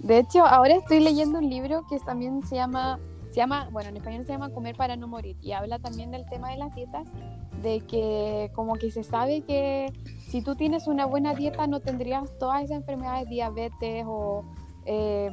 [0.00, 2.98] De hecho, ahora estoy leyendo un libro que también se llama
[3.30, 6.26] se llama, bueno, en español se llama Comer para no morir y habla también del
[6.26, 7.06] tema de las dietas,
[7.62, 12.36] de que como que se sabe que si tú tienes una buena dieta no tendrías
[12.38, 14.44] todas esas enfermedades, diabetes o
[14.86, 15.30] eh,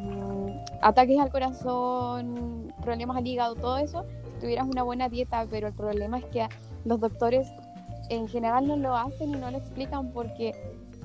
[0.81, 5.73] ataques al corazón, problemas al hígado, todo eso, si tuvieras una buena dieta, pero el
[5.73, 6.47] problema es que
[6.85, 7.47] los doctores
[8.09, 10.53] en general no lo hacen y no lo explican porque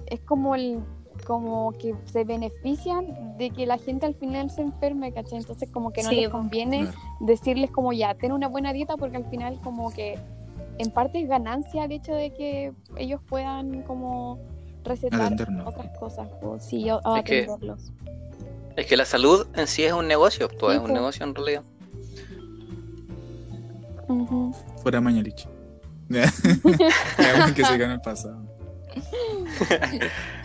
[0.07, 0.83] es como el
[1.26, 5.38] como que se benefician de que la gente al final se enferme, ¿cachai?
[5.38, 6.96] Entonces como que no Sí, les conviene Claro.
[7.20, 10.18] decirles como ya, ten una buena dieta porque al final como que
[10.78, 14.38] en parte es ganancia el hecho de que ellos puedan como
[14.85, 15.66] recetar Atendernos.
[15.68, 17.92] otras cosas, o sí, o, o Es que- atenderlos.
[18.74, 21.35] Es que la salud en sí es un negocio, pues Sí, es un negocio en
[21.35, 21.62] realidad.
[24.08, 24.52] Ujú.
[24.82, 25.46] Fuera Mañalich.
[26.08, 28.38] que se gana el pasado.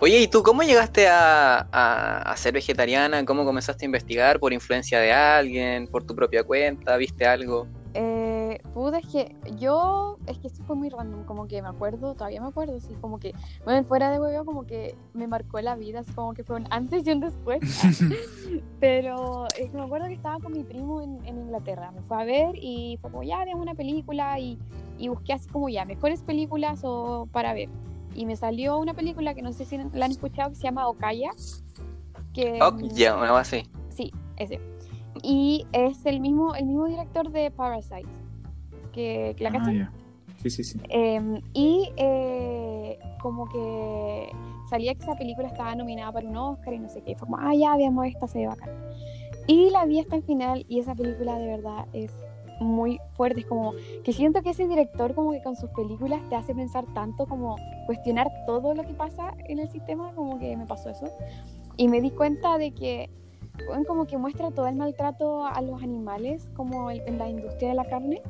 [0.00, 3.24] Oye, ¿y tú cómo llegaste a, a- a ser vegetariana?
[3.24, 4.38] ¿Cómo comenzaste a investigar?
[4.40, 5.86] ¿Por influencia de alguien?
[5.86, 6.96] ¿Por tu propia cuenta?
[6.96, 7.66] ¿Viste algo?
[7.94, 12.14] Eh, pude, es que yo, es que esto fue muy random, como que me acuerdo,
[12.14, 15.74] todavía me acuerdo, sí, como que, bueno, fuera de huevo, como que me marcó la
[15.74, 17.58] vida, así como que fue un antes y un después.
[18.80, 22.24] Pero eh, me acuerdo que estaba con mi primo en, en Inglaterra, me fue a
[22.24, 24.58] ver y fue como, ya, veamos una película y,
[24.98, 27.68] y busqué así como ya, mejores películas o para ver.
[28.14, 30.88] Y me salió una película que no sé si la han escuchado, que se llama
[30.88, 31.30] Okaya.
[32.32, 33.64] Que, Oh, ya, una base.
[33.88, 34.60] Sí, ese.
[35.22, 38.08] Y es el mismo, el mismo director de Parasite.
[38.92, 39.92] Que, que la Ah, ya.
[40.42, 40.80] Sí, sí, sí.
[40.88, 44.30] Em, y eh, como que
[44.70, 47.12] salía que esa película estaba nominada para un Oscar y no sé qué.
[47.12, 48.70] Y fue como, ah, ya veamos esta, se ve bacán.
[49.46, 52.12] Y la vi hasta el final y esa película de verdad es
[52.60, 53.40] muy fuerte.
[53.40, 56.84] Es como que siento que ese director como que con sus películas te hace pensar
[56.94, 61.06] tanto como cuestionar todo lo que pasa en el sistema, como que me pasó eso.
[61.76, 63.10] Y me di cuenta de que
[63.86, 67.84] como que muestra todo el maltrato a los animales como en la industria de la
[67.84, 68.22] carne.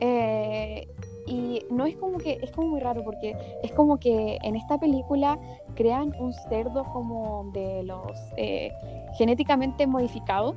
[0.00, 0.88] Eh,
[1.26, 4.78] y no es como que, es como muy raro porque es como que en esta
[4.78, 5.38] película
[5.74, 8.72] crean un cerdo como de los eh,
[9.18, 10.54] genéticamente modificados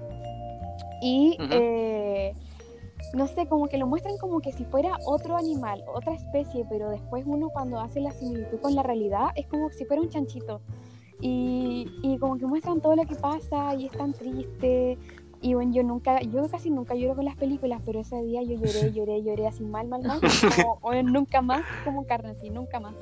[1.02, 1.48] y Ujú.
[1.52, 2.34] eh,
[3.14, 6.90] no sé, como que lo muestran como que si fuera otro animal, otra especie, pero
[6.90, 10.62] después uno cuando hace la similitud con la realidad es como si fuera un chanchito.
[11.22, 14.98] Y, y como que muestran todo lo que pasa y es tan triste.
[15.42, 18.56] Y bueno, yo nunca, yo casi nunca lloro con las películas, pero ese día yo
[18.56, 20.20] lloré, lloré, lloré así mal, mal, mal.
[20.82, 22.96] Como, nunca más como carne así, nunca más.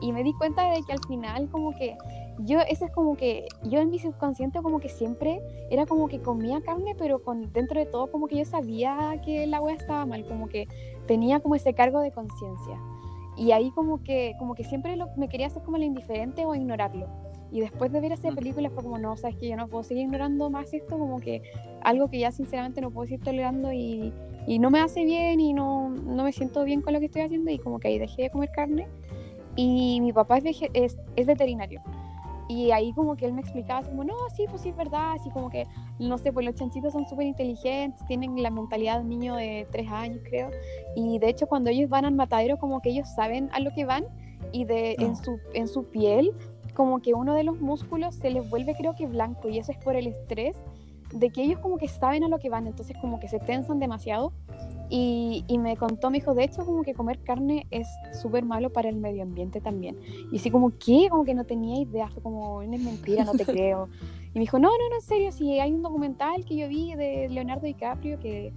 [0.00, 1.96] Y me di cuenta de que al final como que
[2.38, 5.40] yo, eso es como que yo en mi subconsciente como que siempre
[5.70, 9.46] era como que comía carne, pero con dentro de todo como que yo sabía que
[9.46, 10.66] la wea estaba mal, como que
[11.06, 12.78] tenía como ese cargo de conciencia.
[13.36, 16.54] Y ahí como que, como que siempre lo- me quería hacer como el indiferente o
[16.54, 17.06] ignorarlo.
[17.50, 18.34] Y después de ver esa Mm.
[18.34, 21.42] película fue como, no, sabes que yo no puedo seguir ignorando más esto, como que
[21.82, 24.12] algo que ya sinceramente no puedo seguir tolerando y,
[24.46, 27.22] y no me hace bien y no, no me siento bien con lo que estoy
[27.22, 28.86] haciendo y como que ahí dejé de comer carne.
[29.54, 31.82] Y mi papá es, es veterinario.
[32.52, 35.12] Y ahí como que él me explicaba así como, no, sí, pues sí es verdad,
[35.12, 35.66] así como que,
[35.98, 39.66] no sé, pues los chanchitos son súper inteligentes, tienen la mentalidad de un niño de
[39.72, 40.50] tres años, creo.
[40.94, 43.86] Y de hecho cuando ellos van al matadero como que ellos saben a lo que
[43.86, 44.04] van
[44.52, 45.16] y de, en, No.
[45.16, 46.34] su, en su piel
[46.74, 49.78] como que uno de los músculos se les vuelve creo que blanco y eso es
[49.78, 50.56] por el estrés
[51.12, 53.78] de que ellos como que saben a lo que van, entonces como que se tensan
[53.78, 54.32] demasiado.
[54.88, 57.88] Y, y me contó, me dijo, de hecho como que comer carne es
[58.20, 59.96] súper malo para el medio ambiente también.
[60.30, 61.08] Y así como, ¿qué?
[61.08, 63.88] Como que no tenía idea, fue como, es mentira, no te creo.
[64.34, 66.94] Y me dijo, no, no, no, en serio, si hay un documental que yo vi
[66.94, 68.52] de Leonardo DiCaprio, que,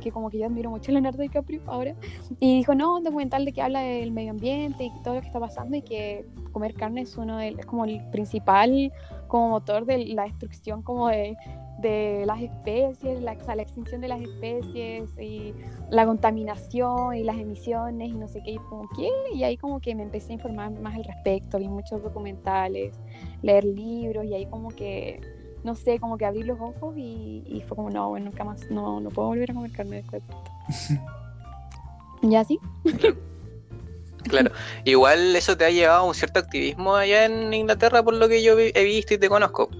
[0.00, 1.94] que como que yo admiro mucho a Leonardo DiCaprio ahora,
[2.40, 5.26] y dijo, no, un documental de que habla del medio ambiente y todo lo que
[5.26, 8.92] está pasando y que comer carne es uno del, es como el principal
[9.28, 11.36] como motor de la destrucción como de,
[11.80, 15.54] de las especies, la, o sea, la extinción de las especies y
[15.90, 19.08] la contaminación y las emisiones y no sé qué, y como, ¿qué?
[19.34, 22.94] Y ahí como que me empecé a informar más al respecto, vi muchos documentales,
[23.42, 25.20] leer libros y ahí como que,
[25.64, 28.70] no sé, como que abrí los ojos y, y fue como, no, bueno, nunca más,
[28.70, 31.00] no, no puedo volver a comer carne después de.
[32.28, 32.58] ¿Y así?
[34.28, 34.50] Claro.
[34.84, 38.42] Igual eso te ha llevado a un cierto activismo allá en Inglaterra, por lo que
[38.42, 39.70] yo he visto y te conozco.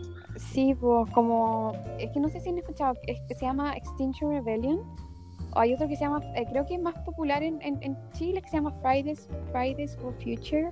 [0.61, 4.81] Sí, pues como, es que no sé si han escuchado, es se llama Extinction Rebellion.
[5.55, 7.97] O hay otro que se llama, eh, creo que es más popular en, en, en
[8.13, 10.71] Chile, que se llama Fridays, Fridays for Future.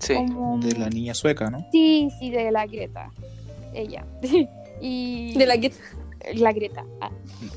[0.00, 0.14] Sí.
[0.16, 1.64] Como- De la niña sueca, ¿no?
[1.70, 3.10] Sí, sí, de la Greta.
[3.72, 4.04] Ella.
[4.80, 5.70] y De la que
[6.34, 6.84] la Greta.
[7.00, 7.10] ah.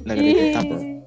[0.06, 1.04] La y, Greta Thunberg.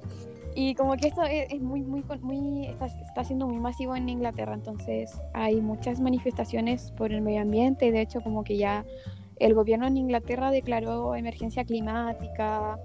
[0.53, 3.95] y como que esto es, es muy, muy, con- muy está, está siendo muy masivo
[3.95, 8.57] en Inglaterra, entonces hay muchas manifestaciones por el medio ambiente y de hecho como que
[8.57, 8.83] ya
[9.37, 12.79] el gobierno en Inglaterra declaró emergencia climática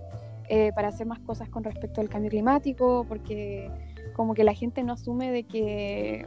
[0.48, 3.70] eh, para hacer más cosas con respecto al cambio climático, porque
[4.14, 6.26] como que la gente no asume de que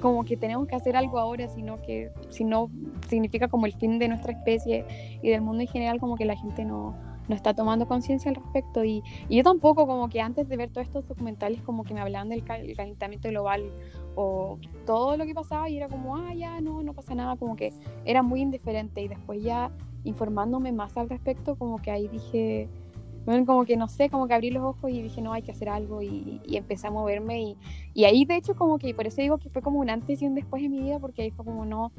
[0.00, 2.70] como que tenemos que hacer algo ahora, sino que si no
[3.08, 4.84] significa como el fin de nuestra especie
[5.22, 6.96] y del mundo en general, como que la gente no,
[7.28, 8.84] no está tomando conciencia al respecto.
[8.84, 12.00] Y, y, yo tampoco, como que antes de ver todos estos documentales, como que me
[12.00, 13.70] hablaban del calentamiento global
[14.14, 17.56] o todo lo que pasaba y era como, ah, ya, no, no pasa nada, como
[17.56, 17.72] que
[18.04, 19.02] era muy indiferente.
[19.02, 19.70] Y después ya
[20.04, 22.68] informándome más al respecto, como que ahí dije,
[23.24, 25.52] bueno, como que no sé, como que abrí los ojos y dije, no, hay que
[25.52, 27.56] hacer algo y, y empecé a moverme y,
[27.94, 30.26] y, ahí de hecho como que, por eso digo que fue como un antes y
[30.26, 31.92] un después en mi vida, porque ahí fue como no,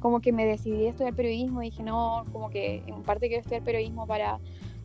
[0.00, 3.40] como que me decidí a estudiar periodismo y dije, no, como que en parte quiero
[3.40, 4.38] estudiar periodismo para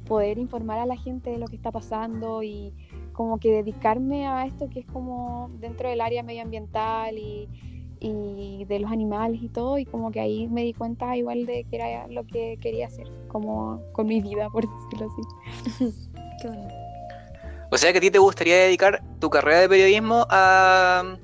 [0.05, 2.73] poder informar a la gente de lo que está pasando y
[3.13, 7.47] como que dedicarme a esto que es como dentro del área medioambiental y,
[7.99, 11.63] y de los animales y todo, y como que ahí me di cuenta igual de
[11.63, 15.07] que era lo que quería hacer, como con mi vida, por decirlo
[15.77, 16.11] así.
[16.41, 16.67] Qué bueno.
[17.71, 21.17] O sea que a ti te gustaría dedicar tu carrera de periodismo a,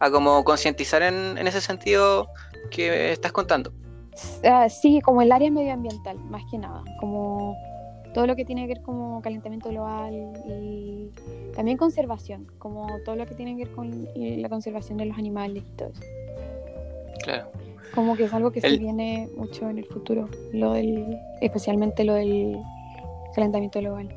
[0.00, 2.28] a como concientizar en, en, ese sentido
[2.70, 3.72] que estás contando.
[4.42, 7.56] Uh, sí, como el área medioambiental, más que nada, como
[8.14, 10.12] todo lo que tiene que ver como calentamiento global
[10.48, 11.10] y
[11.54, 15.62] también conservación, como todo lo que tiene que ver con la conservación de los animales
[15.66, 16.02] y todo eso.
[17.22, 17.50] Claro.
[17.94, 18.72] Como que es algo que el...
[18.72, 22.58] se viene mucho en el futuro, lo del, especialmente lo del
[23.34, 24.08] calentamiento global.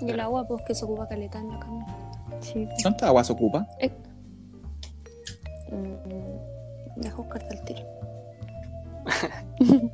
[0.00, 1.86] Y el agua, pues que se ocupa caleta en la cama.
[2.40, 2.66] Sí.
[2.82, 3.66] ¿Cuánta agua se ocupa?
[3.78, 3.90] Eh.
[5.70, 7.80] Mm, deja buscarte el tiro.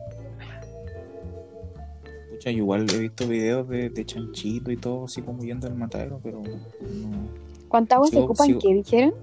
[2.30, 6.20] Pucha, igual he visto videos de, de, chanchito y todo, así como yendo al matadero,
[6.22, 7.28] pero no.
[7.68, 9.14] ¿Cuánta agua Sigo- se ocupa sigo- en qué dijeron?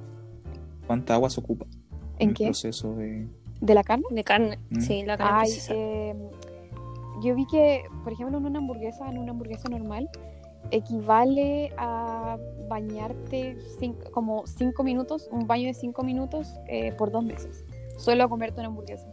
[0.85, 1.65] ¿Cuánta agua se ocupa?
[2.19, 2.45] ¿En el qué?
[2.45, 3.27] proceso de.
[3.61, 4.05] ¿De la carne?
[4.11, 4.79] De carne, Mm.
[4.81, 6.15] sí, la carne Ay, eh,
[7.23, 10.09] yo vi que, por ejemplo, en una hamburguesa, en una hamburguesa normal,
[10.71, 12.37] equivale a
[12.69, 17.65] bañarte cin- como cinco minutos, un baño de cinco minutos eh, por dos meses.
[17.97, 19.07] Solo comerte una hamburguesa.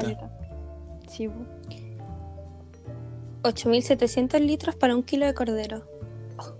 [0.00, 0.30] Caleta.
[1.18, 1.44] Bu.
[3.42, 5.84] 8.700 litros para un kilo de cordero.
[6.38, 6.54] Oh,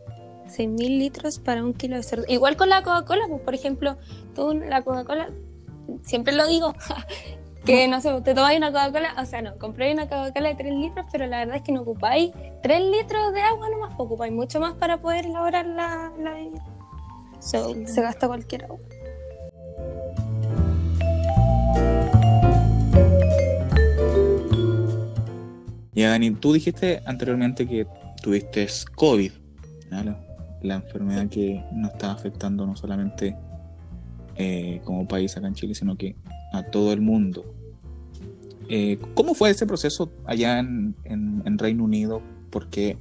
[0.47, 2.25] 6.000 litros para un kilo de cerdo.
[2.29, 3.97] Igual con la Coca-Cola, pues, por ejemplo,
[4.35, 5.31] tú la Coca-Cola,
[6.03, 6.73] siempre lo digo,
[7.65, 10.75] que no sé, te tomáis una Coca-Cola, o sea, no, compráis una Coca-Cola de 3
[10.75, 12.33] litros, pero la verdad es que no ocupáis
[12.63, 16.65] 3 litros de agua nomás, pues, ocupáis mucho más para poder elaborar la, la bebida.
[17.41, 17.87] So, Sí.
[17.87, 18.79] Se gasta cualquier agua.
[25.93, 27.85] Ya, Dani, tú dijiste anteriormente que
[28.23, 29.33] tuviste COVID,
[30.63, 33.37] la enfermedad que nos está afectando no solamente
[34.37, 36.17] eh, como país acá en Chile, sino que
[36.53, 37.45] a todo el mundo.
[38.69, 42.21] Eh, ¿Cómo fue ese proceso allá en, en- en Reino Unido?
[42.51, 42.99] Porque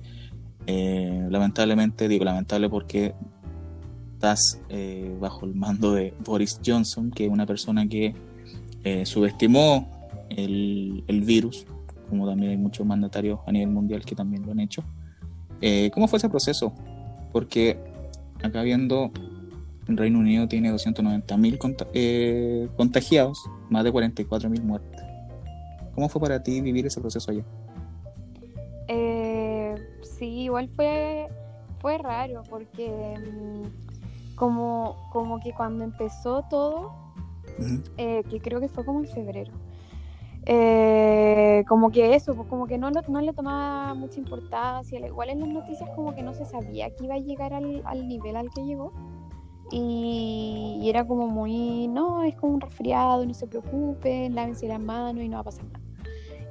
[0.66, 3.14] eh, lamentablemente, digo lamentable porque
[4.14, 8.14] estás eh, bajo el mando de Boris Johnson, que es una persona que
[8.84, 9.88] eh, subestimó
[10.30, 11.66] el, el virus,
[12.10, 14.84] como también hay muchos mandatarios a nivel mundial que también lo han hecho.
[15.62, 16.74] Eh, ¿Cómo fue ese proceso?
[17.32, 17.78] Porque
[18.44, 19.12] acá viendo,
[19.88, 25.02] el Reino Unido tiene 290.000 conta- eh, contagiados, más de 44.000 muertes.
[25.96, 27.44] ¿Cómo fue para ti vivir ese proceso allá?
[28.88, 31.28] Eh, sí, igual fue,
[31.80, 36.92] fue raro porque mm, como, como que cuando empezó todo,
[37.98, 39.52] eh, que creo que fue como en febrero.
[40.50, 45.06] Eh, como que eso, pues como que no, lo- no le tomaba mucha importancia.
[45.06, 48.08] Igual en las noticias como que no se sabía que iba a llegar al, al
[48.08, 48.94] nivel al que llegó.
[49.72, 54.80] Y, y era como muy, no, es como un resfriado, no se preocupen, lávense las
[54.80, 55.80] manos y no va a pasar nada.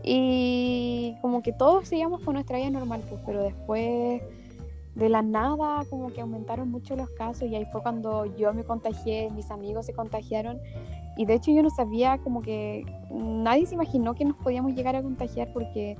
[0.02, 4.22] Y como que todos seguíamos con nuestra vida normal, pues, pero después
[4.96, 8.64] de la nada como que aumentaron mucho los casos y ahí fue cuando yo me
[8.64, 10.58] contagié, mis amigos se contagiaron
[11.18, 14.96] y de hecho yo no sabía como que nadie se imaginó que nos podíamos llegar
[14.96, 15.96] a contagiar porque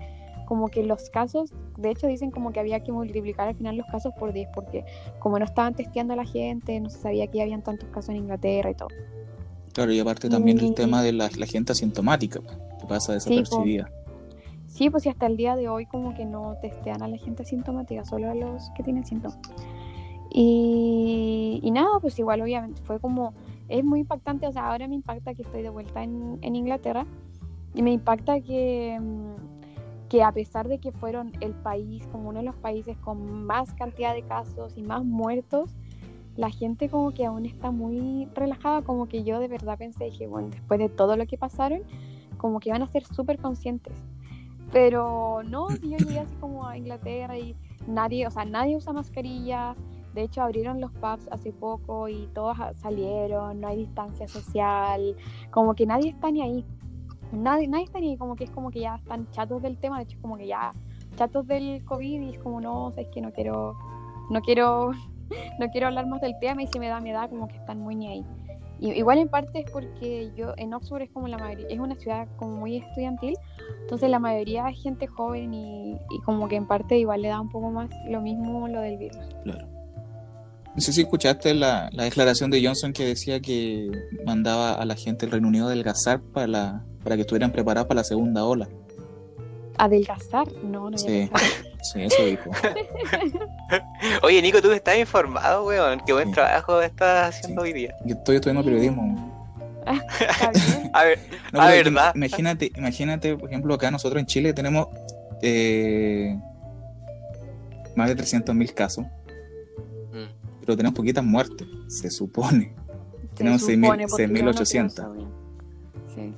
[0.46, 3.86] como que los casos, de hecho dicen como que había que multiplicar al final los
[3.86, 4.84] casos por 10 porque
[5.18, 8.16] como no estaban testeando a la gente, no se sabía que habían tantos casos en
[8.16, 8.88] Inglaterra y todo.
[9.74, 10.74] Claro, y aparte también el Mm.
[10.74, 13.90] tema de la, la gente asintomática, pues, que pasa desapercibida.
[14.68, 17.42] Sí, pues y hasta el día de hoy como que no testean a la gente
[17.42, 19.38] asintomática, solo a los que tienen síntomas.
[20.30, 23.32] Y, y nada, pues igual obviamente fue como,
[23.68, 27.06] es muy impactante, o sea, ahora me impacta que estoy de vuelta en, en Inglaterra
[27.74, 29.55] y me impacta que, mm,
[30.08, 33.72] que a pesar de que fueron el país, como uno de los países con más
[33.74, 35.74] cantidad de casos y más muertos,
[36.36, 40.26] la gente como que aún está muy relajada, como que yo de verdad pensé, dije,
[40.26, 41.80] bueno, después de todo lo que pasaron,
[42.36, 43.94] como que van a ser súper conscientes.
[44.72, 48.92] Pero no, si yo llegué así como a Inglaterra y nadie, o sea, nadie usa
[48.92, 49.74] mascarilla.
[50.14, 55.14] De hecho, abrieron los pubs hace poco y todos salieron, no hay distancia social,
[55.50, 56.64] como que nadie está ni ahí.
[57.32, 60.04] Nadie, nadie está ni como que es como que ya están chatos del tema, de
[60.04, 60.72] hecho, como que ya
[61.16, 63.76] chatos del COVID y es como, no, o sea, es que no quiero,
[64.30, 64.92] no quiero,
[65.58, 67.80] no quiero hablar más del tema y si me da, me da, como que están
[67.80, 68.24] muy ni ahí.
[68.78, 71.94] Y, igual en parte es porque yo en Oxford es como la mayoría, es una
[71.96, 73.34] ciudad como muy estudiantil,
[73.80, 77.40] entonces la mayoría es gente joven y, y como que en parte igual le da
[77.40, 79.24] un poco más lo mismo lo del virus.
[79.44, 79.75] Claro.
[80.76, 83.90] No sé si escuchaste la, la declaración de Johnson que decía que
[84.26, 87.88] mandaba a la gente del Reino Unido a adelgazar para, la- para que estuvieran preparados
[87.88, 88.68] para la segunda ola.
[89.78, 91.30] Adelgazar, no, no Sí.
[91.92, 92.50] Sí, eso dijo.
[94.22, 96.00] Oye, Nico, tú estás informado, weón.
[96.04, 96.34] Qué buen Sí.
[96.34, 97.94] trabajo estás haciendo hoy día.
[98.04, 99.32] Yo estoy estudiando periodismo.
[100.20, 100.90] Está bien.
[100.92, 101.18] A ver,
[101.52, 102.12] No, Ah, pero ¿verdad?
[102.16, 104.88] Imagínate, imagínate, por ejemplo, acá nosotros en Chile tenemos
[105.42, 106.36] eh,
[107.94, 109.06] más de 300.000 casos.
[110.66, 112.74] Pero tenemos poquitas muertes, se supone.
[113.30, 114.70] Se Tenemos supone, 6.000, porque yo no 6.800.
[114.72, 115.28] pienso bien.
[116.14, 116.34] Sí.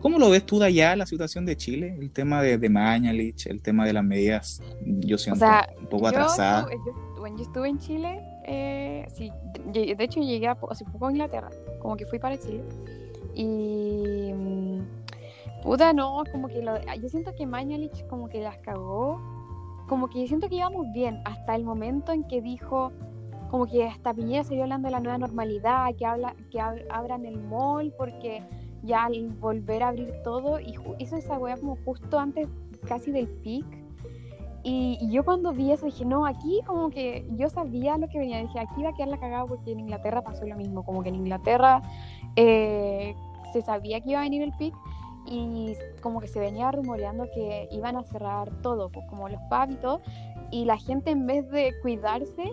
[0.00, 1.96] ¿Cómo lo ves tú de allá, la situación de Chile?
[2.00, 6.10] El tema de, de Mañalich, el tema de las medidas, yo siento sea, un poco
[6.10, 9.30] Yo estuve- yo- bueno, yo estuve en Chile, eh, sí,
[9.72, 11.50] de, hecho llegué hace poco a Inglaterra,
[11.80, 12.62] como que fui para Chile.
[13.34, 14.32] Y.
[14.34, 14.80] mm,
[15.62, 19.20] Puta, no, como que lo, yo siento que Mañalich como que las cagó.
[19.88, 22.92] Como que siento que íbamos bien hasta el momento en que dijo.
[23.50, 27.24] Como que hasta Piñera salió hablando de la nueva normalidad, que habla, que ab- abran
[27.24, 28.42] el mall, porque
[28.82, 32.48] ya al volver a abrir todo, y hizo esa wea como justo antes
[32.86, 33.66] casi del pic.
[34.62, 38.18] Y, y yo cuando vi eso dije, no, aquí como que yo sabía lo que
[38.18, 41.02] venía, dije, aquí va a quedar la cagada porque en Inglaterra pasó lo mismo, como
[41.02, 41.80] que en Inglaterra
[42.36, 43.14] eh,
[43.54, 44.74] se sabía que iba a venir el pic
[45.26, 49.72] y como que se venía rumoreando que iban a cerrar todo, pues, como los pubs
[49.72, 50.02] y todo,
[50.50, 52.50] y la gente en vez de cuidarse,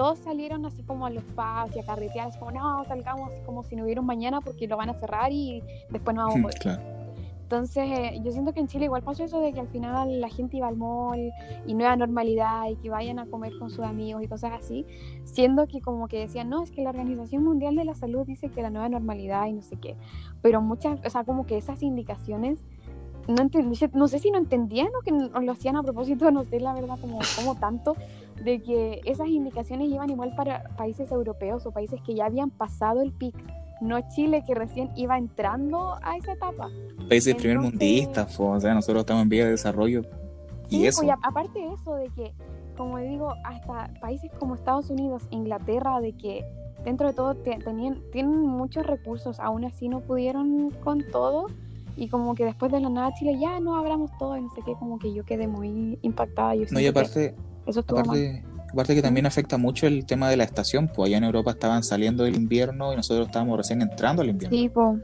[0.00, 3.42] todos salieron así como a los pubs y a carretear, así como, no, salgamos así
[3.44, 6.38] como si no hubiera un mañana porque lo van a cerrar y después no vamos
[6.38, 6.58] a poder.
[6.58, 6.82] Claro.
[7.42, 10.30] Entonces, eh, yo siento que en Chile igual pasó eso de que al final la
[10.30, 11.30] gente iba al mall
[11.66, 14.86] y nueva normalidad y que vayan a comer con sus amigos y cosas así,
[15.24, 18.48] siendo que como que decían, no, es que la Organización Mundial de la Salud dice
[18.48, 19.96] que la nueva normalidad y no sé qué,
[20.40, 22.58] pero muchas, o sea, como que esas indicaciones,
[23.28, 26.44] no, enten- no sé si no entendían o que no lo hacían a propósito, no
[26.44, 27.96] sé la verdad como, como tanto,
[28.44, 33.02] de que esas indicaciones iban igual para países europeos o países que ya habían pasado
[33.02, 33.34] el pic,
[33.80, 36.68] no Chile que recién iba entrando a esa etapa.
[37.08, 40.02] Países primer mundistas, po, o sea, nosotros estamos en vía de desarrollo.
[40.68, 40.98] Y Sí, eso.
[41.00, 42.32] pues, y a- aparte de eso, de que,
[42.76, 46.44] como digo, hasta países como Estados Unidos, Inglaterra, de que
[46.84, 51.46] dentro de todo te- tenían, tienen muchos recursos, aún así no pudieron con todo.
[51.96, 54.62] Y como que después de la nada Chile ya no abramos todo y no sé
[54.64, 56.54] qué, como que yo quedé muy impactada.
[56.54, 57.34] Yo No, y siento que
[57.78, 58.06] aparte, eso estuvo mal.
[58.06, 61.52] aparte, aparte que también afecta mucho el tema de la estación, pues allá en Europa
[61.52, 64.56] estaban saliendo del invierno y nosotros estábamos recién entrando al invierno.
[64.56, 64.98] Sí, po.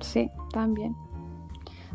[0.00, 0.94] sí, también.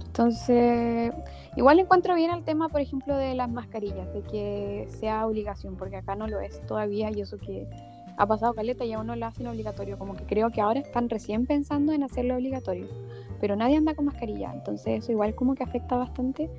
[0.06, 1.14] Entonces,
[1.56, 5.98] igual encuentro bien el tema, por ejemplo, de las mascarillas, de que sea obligación, porque
[5.98, 7.68] acá no lo es todavía y eso que
[8.18, 11.10] ha pasado caleta y aún no lo hacen obligatorio, como que creo que ahora están
[11.10, 12.88] recién pensando en hacerlo obligatorio,
[13.40, 16.50] pero nadie anda con mascarilla, entonces eso igual como que afecta bastante.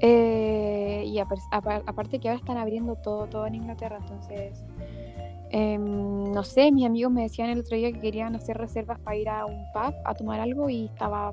[0.00, 4.64] Eh, y apar- apar- aparte que ahora están abriendo todo, todo en Inglaterra, entonces
[5.56, 9.16] Em, no sé, mis amigos me decían el otro día que querían hacer reservas para
[9.16, 11.30] ir a un pub a tomar algo y estaba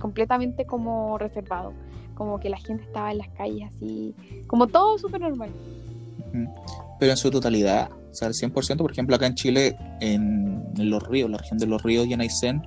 [0.00, 1.72] completamente como reservado.
[2.16, 4.12] Como que la gente estaba en las calles así,
[4.48, 5.50] como todo súper normal.
[6.98, 11.06] Pero en su totalidad, o sea, el 100%, por ejemplo, acá en Chile, en, Los
[11.06, 12.62] Ríos, la región de Los Ríos y en Aysén,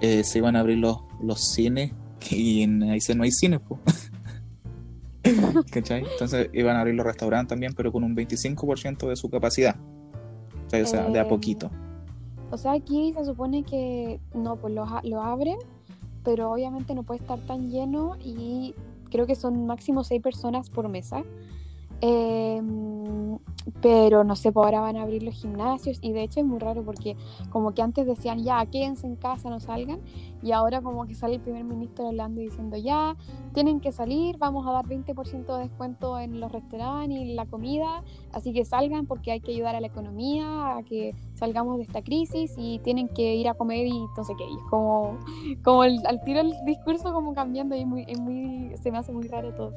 [0.00, 1.92] eh, se iban a abrir los, los cines
[2.30, 3.60] y en Aysén no hay cines.
[5.70, 6.04] ¿Cachai?
[6.10, 9.76] Entonces iban a abrir los restaurantes también, pero con un 25% de su capacidad.
[10.64, 10.82] ¿Cachai?
[10.82, 11.70] O sea, de a Eh, poquito.
[12.50, 15.58] O sea, aquí se supone que no, pues lo, lo abren,
[16.24, 18.74] pero obviamente no puede estar tan lleno y
[19.10, 21.22] creo que son máximo seis personas por mesa.
[22.02, 23.38] Em,
[23.80, 26.58] pero no sé, pues ahora van a abrir los gimnasios y de hecho es muy
[26.58, 27.16] raro porque
[27.50, 30.00] como que antes decían ya, quédense en casa, no salgan
[30.42, 33.16] y ahora como que sale el primer ministro hablando y diciendo ya,
[33.54, 38.02] tienen que salir, vamos a dar 20% de descuento en los restaurantes y la comida,
[38.32, 42.02] así que salgan porque hay que ayudar a la economía, a que salgamos de esta
[42.02, 45.18] crisis y tienen que ir a comer y no sé qué, es como,
[45.62, 49.28] como el- al tiro el discurso como cambiando y muy, muy, se me hace muy
[49.28, 49.72] raro todo.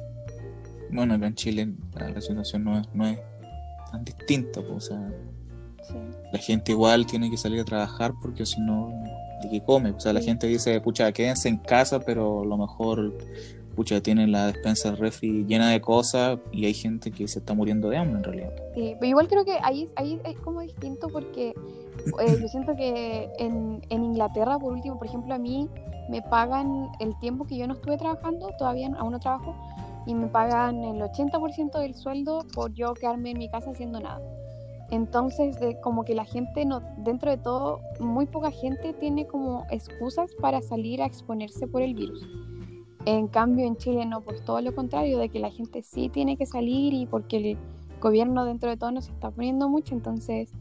[0.90, 3.18] Bueno, acá en Chile la, situación no es, no es
[3.90, 5.00] tan distinta, po, o sea,
[5.82, 5.94] Sí.
[6.32, 8.92] la gente igual tiene que salir a trabajar porque si no,
[9.42, 9.90] ¿de qué come?
[9.90, 10.26] O sea, la Sí.
[10.26, 13.14] gente dice, pucha, quédense en casa, pero a lo mejor
[13.76, 17.90] pucha, tienen la despensa refri llena de cosas y hay gente que se está muriendo
[17.90, 18.52] de hambre en realidad.
[18.74, 23.28] Sí, pero igual creo que ahí, ahí es como distinto porque eh, yo siento que
[23.38, 25.68] en, en Inglaterra, por último, por ejemplo, a mí
[26.08, 29.54] me pagan el tiempo que yo no estuve trabajando, todavía aún no trabajo,
[30.06, 34.20] y me pagan el 80% del sueldo por yo quedarme en mi casa haciendo nada.
[34.90, 39.66] Entonces, de, como que la gente, no, dentro de todo, muy poca gente tiene como
[39.70, 42.24] excusas para salir a exponerse por el virus.
[43.04, 46.36] En cambio, en Chile no, pues todo lo contrario, de que la gente sí tiene
[46.36, 47.58] que salir y porque el
[48.00, 50.52] gobierno dentro de todo nos está poniendo mucho, entonces,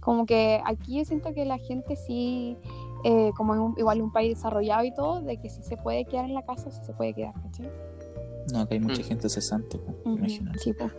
[0.00, 2.56] como que aquí yo siento que la gente sí,
[3.04, 6.24] eh, como un- igual un país desarrollado y todo, de que si se puede quedar
[6.26, 7.70] en la casa, sí se puede quedar, ¿cachai?
[8.52, 9.04] No, acá hay mucha Mm.
[9.04, 10.58] gente cesante, imagínate.
[10.58, 10.90] sí, pues.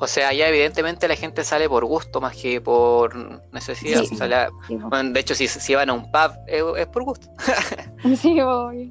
[0.00, 3.16] O sea, ya evidentemente la gente sale por gusto más que por
[3.52, 4.04] necesidad.
[4.04, 4.14] Sí.
[4.14, 4.90] O sea, la- Sí, po.
[4.90, 7.28] bueno, de hecho, si, si van a un pub, es, es por gusto.
[8.16, 8.90] Sí, obvio.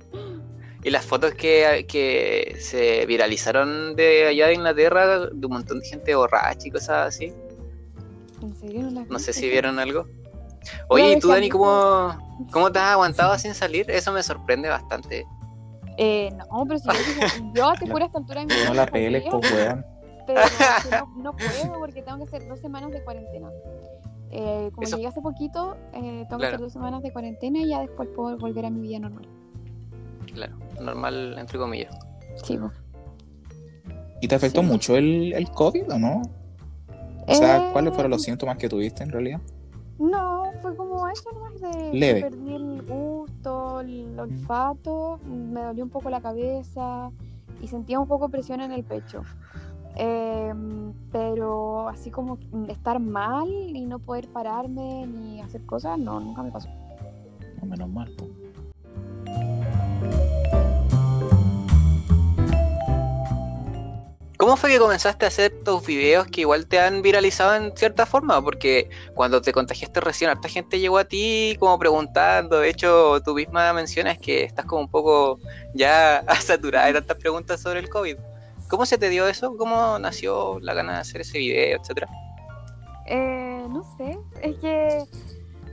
[0.84, 5.88] Y las fotos que, que se viralizaron de allá de Inglaterra, de un montón de
[5.88, 7.34] gente borracha y cosas así.
[8.42, 8.90] ¿En serio?
[9.10, 10.08] No, sé si vieron algo.
[10.90, 12.18] Oye, ¿y tú, Dani, cómo,
[12.52, 13.90] cómo te has aguantado sin salir?
[13.90, 15.26] Eso me sorprende bastante.
[15.98, 16.94] Eh, no, pero si yo,
[17.56, 19.86] yo te juro a esta altura de mi vida No la peles, pues, weón.
[20.28, 20.42] pero
[20.92, 23.50] no, no puedo porque tengo que hacer dos semanas de cuarentena.
[24.30, 27.70] Eh, como Eso- llegué hace poquito, eh, tengo que hacer dos semanas de cuarentena y
[27.70, 29.28] ya después puedo volver a mi vida normal.
[30.34, 31.98] Claro, normal, entre comillas.
[32.44, 32.60] Sí.
[34.22, 34.68] ¿Y te afectó Sí.
[34.68, 36.22] mucho el, el COVID o no?
[37.28, 39.40] O sea, Eh, ¿cuáles fueron los síntomas que tuviste en realidad?
[40.00, 45.90] No, fue como eso nomás de que perdí el gusto, el olfato, me dolió un
[45.90, 47.12] poco la cabeza
[47.62, 49.24] y sentía un poco presión en el pecho.
[49.96, 52.38] Em, pero así como
[52.68, 56.70] estar mal y no poder pararme ni hacer cosas, no, nunca me pasó.
[57.60, 58.28] No, menos mal, po.
[64.48, 68.06] ¿Cómo fue que comenzaste a hacer tus videos que igual te han viralizado en cierta
[68.06, 68.42] forma?
[68.42, 72.62] Porque cuando te contagiaste recién, harta gente llegó a ti como preguntando.
[72.62, 75.38] De hecho, tú misma mencionas que estás como un poco
[75.74, 78.16] ya saturada de tantas preguntas sobre el COVID.
[78.70, 79.54] ¿Cómo se te dio eso?
[79.58, 82.08] ¿Cómo nació la gana de hacer ese video, etcétera?
[83.06, 85.04] Eh, no sé, es que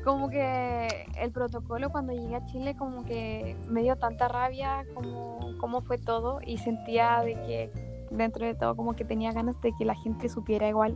[0.02, 5.56] como que el protocolo cuando llegué a Chile como que me dio tanta rabia como,
[5.60, 9.72] como fue todo y sentía de que dentro de todo como que tenía ganas de
[9.78, 10.94] que la gente supiera igual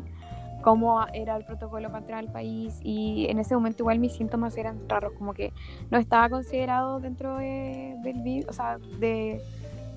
[0.62, 4.56] cómo era el protocolo para entrar al país y en ese momento igual mis síntomas
[4.56, 5.52] eran raros, como que
[5.90, 9.40] no estaba considerado dentro de, del virus, o sea, de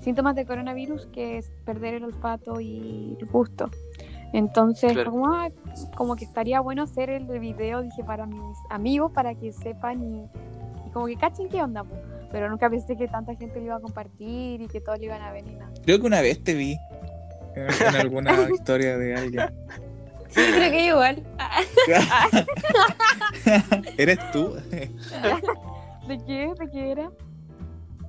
[0.00, 3.70] síntomas de coronavirus que es perder el olfato y el gusto.
[4.32, 5.10] Entonces, Claro.
[5.10, 5.48] como, ah,
[5.96, 10.24] como que estaría bueno hacer el video, dije, para mis amigos, para que sepan y,
[10.86, 11.94] y como que cachen qué onda, po.
[12.30, 15.20] pero nunca pensé que tanta gente lo iba a compartir y que todos lo iban
[15.20, 15.70] a ver ni nada.
[15.84, 16.78] Creo que una vez te vi
[17.56, 19.50] en, en alguna historia de alguien.
[20.28, 21.22] Sí, creo que igual.
[23.98, 24.54] ¿Eres tú?
[26.08, 26.52] ¿De qué?
[26.58, 27.10] ¿De qué era?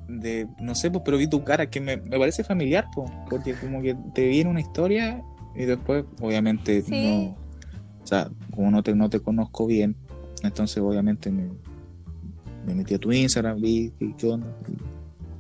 [0.08, 3.54] De, no sé, pues, pero vi tu cara que me, me parece familiar, pues, porque
[3.54, 5.24] como que te vi en una historia
[5.56, 7.26] y después, obviamente, Sí.
[7.26, 7.38] no.
[8.04, 9.96] O sea, como no te, no te conozco bien,
[10.44, 11.50] entonces, obviamente, me,
[12.66, 14.48] me metí a tu Instagram, vi qué, qué onda.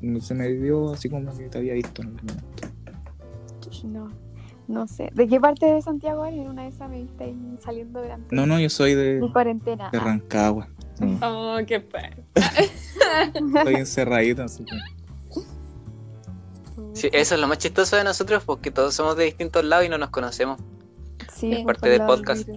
[0.01, 2.67] y se me dio así como que te había visto en algún momento.
[3.83, 4.11] No,
[4.67, 5.09] no sé.
[5.13, 6.39] ¿De qué parte de Santiago eres?
[6.39, 9.31] En una de esas me viste ahí saliendo durante No, no, yo soy de, mi
[9.31, 9.89] cuarentena.
[9.91, 10.67] de Rancagua.
[10.97, 12.23] Sí, Oh, qué padre.
[13.33, 14.75] estoy encerradito, así que.
[16.93, 19.89] Sí, eso es lo más chistoso de nosotros, porque todos somos de distintos lados y
[19.89, 20.59] no nos conocemos.
[21.35, 22.47] Sí, es parte del podcast.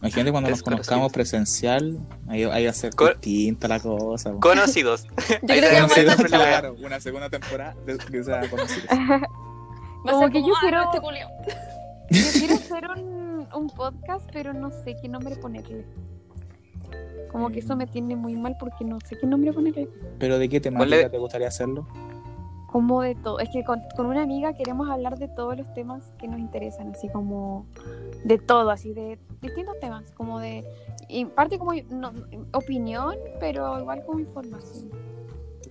[0.00, 1.96] Imagínate cuando nos conozcamos presencial,
[2.26, 4.32] ahí, ahí va a ser distinta la cosa.
[4.32, 5.04] Conocidos.
[5.04, 5.10] Yo
[5.48, 6.06] Ahí creo que tenemos vamos a el
[6.84, 8.40] Una segunda, claro, una temporada de, de esa
[10.04, 11.26] a Como ser que como, yo "Ah, quiero- no, este culio".
[12.10, 15.86] Yo quiero hacer un, un podcast, pero no sé qué nombre ponerle.
[17.30, 19.88] Como que eso me tiene muy mal porque no sé qué nombre ponerle.
[20.18, 21.86] Pero ¿de qué temática te gustaría hacerlo?
[22.70, 23.38] Como de todo.
[23.38, 26.90] Es que con, con una amiga queremos hablar de todos los temas que nos interesan,
[26.90, 27.64] así como
[28.24, 30.64] de todo, así de distintos temas, como de.
[31.08, 32.12] Y parte como no,
[32.52, 34.90] opinión, pero igual como información.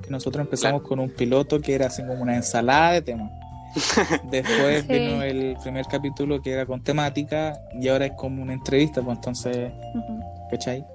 [0.02, 3.32] Que nosotros empezamos con un piloto que era así como una ensalada de temas.
[4.32, 4.94] Después Sí.
[4.94, 9.18] vino el primer capítulo que era con temática y ahora es como una entrevista, pues
[9.18, 9.72] entonces.
[10.50, 10.86] ¿cachai?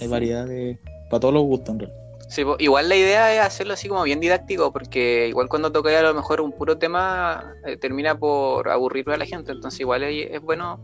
[0.00, 0.78] Hay variedad de...
[1.10, 2.00] Para todos los gustos, en realidad.
[2.28, 5.98] Sí, po, igual la idea es hacerlo así como bien didáctico, porque igual cuando tocáis
[5.98, 10.04] a lo mejor un puro tema, eh, termina por aburrir a la gente, entonces igual
[10.04, 10.78] es, es bueno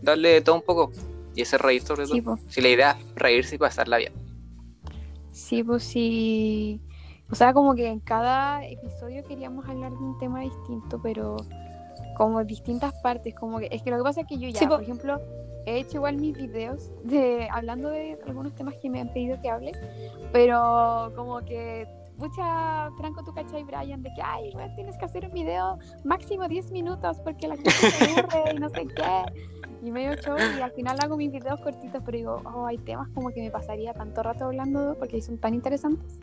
[0.00, 0.90] darle de todo un poco
[1.36, 2.14] y ese reír sobre todo.
[2.14, 2.40] Sí, pues.
[2.48, 4.14] Si la idea es reírse y pasarla bien.
[5.32, 6.80] Sí, pues sí.
[7.30, 11.36] O sea, como que en cada episodio queríamos hablar de un tema distinto, pero
[12.16, 14.66] como distintas partes, como que es que lo que pasa es que yo ya, Sí,
[14.66, 15.20] por ejemplo,
[15.64, 19.48] he hecho igual mis videos de hablando de algunos temas que me han pedido que
[19.48, 19.72] hable,
[20.32, 25.24] pero como que mucha Franco tú cachai Brian de que ay, weón, tienes que hacer
[25.24, 29.02] un video máximo 10 minutos porque la gente se aburre y no sé qué.
[29.82, 33.08] Y medio show y al final hago mis videos cortitos, pero digo, oh, hay temas
[33.14, 36.18] como que me pasaría tanto rato hablando porque son tan interesantes.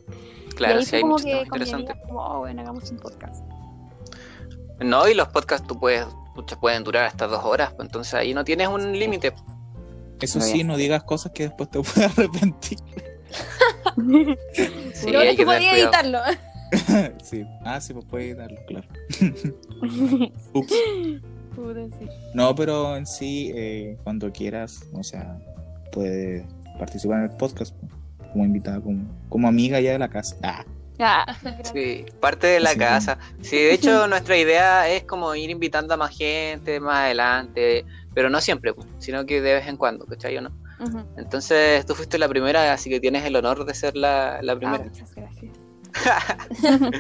[0.56, 1.90] Claro, y ahí sí, fue hay como muchos que temas con mi interesantes.
[1.96, 3.44] amiga, como, oh, bueno, hagamos un podcast.
[4.80, 6.06] No, y los podcasts tú puedes,
[6.36, 9.34] pucha, pueden durar hasta dos horas, pues, entonces ahí no tienes un límite.
[10.20, 12.78] Eso sí, no digas cosas que después te puedas arrepentir.
[14.94, 16.20] Sí, Lo bueno hay es que podía editarlo.
[17.24, 17.46] sí.
[17.64, 18.88] Ah, sí, pues puedes editarlo, claro.
[20.54, 20.76] Ups.
[22.34, 25.38] No, pero en sí, eh, cuando quieras, o sea,
[25.92, 26.46] puedes
[26.78, 27.76] participar en el podcast
[28.32, 30.36] como invitada, como, como amiga ya de la casa.
[30.44, 30.66] Ah,
[31.00, 31.26] Ah.
[31.74, 33.20] Sí, parte de la Sí, casa.
[33.42, 37.86] Sí, de hecho nuestra idea es como ir invitando a más gente más adelante,
[38.16, 40.50] pero no siempre, pues, sino que de vez en cuando, ¿cachai o no?
[40.80, 41.04] Ujú.
[41.18, 44.58] Entonces tú fuiste la primera, así que tienes el honor de ser la, la Ah,
[44.58, 44.84] primera.
[44.86, 45.52] muchas gracias.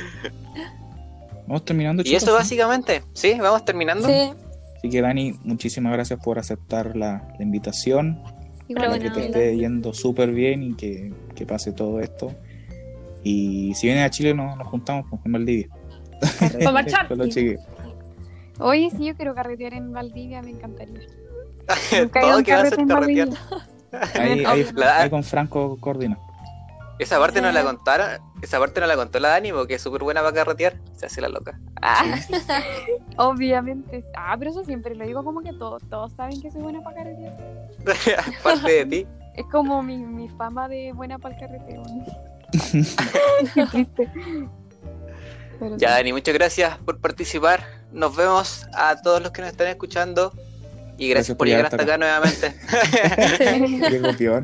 [1.47, 2.31] vamos terminando, y eso chicos, ¿sí?
[2.37, 4.07] básicamente, sí, vamos terminando.
[4.07, 4.31] Sí.
[4.87, 8.23] Así que Dani, muchísimas gracias por aceptar la, la invitación.
[8.73, 12.33] Para bueno, que te esté yendo súper bien y que, que pase todo esto.
[13.21, 15.67] Y si vienes a Chile, nos, nos juntamos pues, en Valdivia.
[16.39, 17.07] Para marchar.
[18.59, 21.01] Oye, sí, yo quiero carretear en Valdivia, me encantaría.
[21.99, 23.27] Nunca Todo que va a ser carretear.
[23.27, 23.37] Valdivia.
[24.15, 26.17] Ahí, ahí- ahí con Franco coordina.
[26.99, 30.03] Esa parte no la contaron, esa parte no la contó la Dani porque es súper
[30.03, 31.59] buena para carretear, se hace la loca.
[31.81, 32.19] Ah,
[33.17, 34.03] obviamente.
[34.15, 36.97] Ah, pero eso siempre lo digo como que todos, todos saben que soy buena para
[36.97, 37.35] carretear.
[38.43, 39.07] parte de ti.
[39.35, 41.83] Es como mi, mi fama de buena para el carreteo.
[41.83, 42.05] ¿no?
[43.53, 44.11] Qué triste.
[45.59, 45.93] Pero Ya, sí.
[45.95, 47.63] Dani, muchas gracias por participar.
[47.91, 50.33] Nos vemos a todos los que nos están escuchando.
[50.97, 52.55] Y gracias, por llegar hasta acá, nuevamente.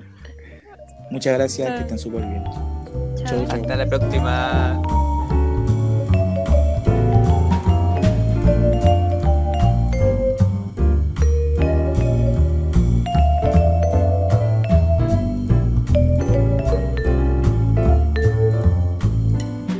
[1.09, 2.43] Muchas gracias, que estén súper bien.
[3.15, 3.61] Chau, chau.
[3.61, 4.81] hasta la próxima.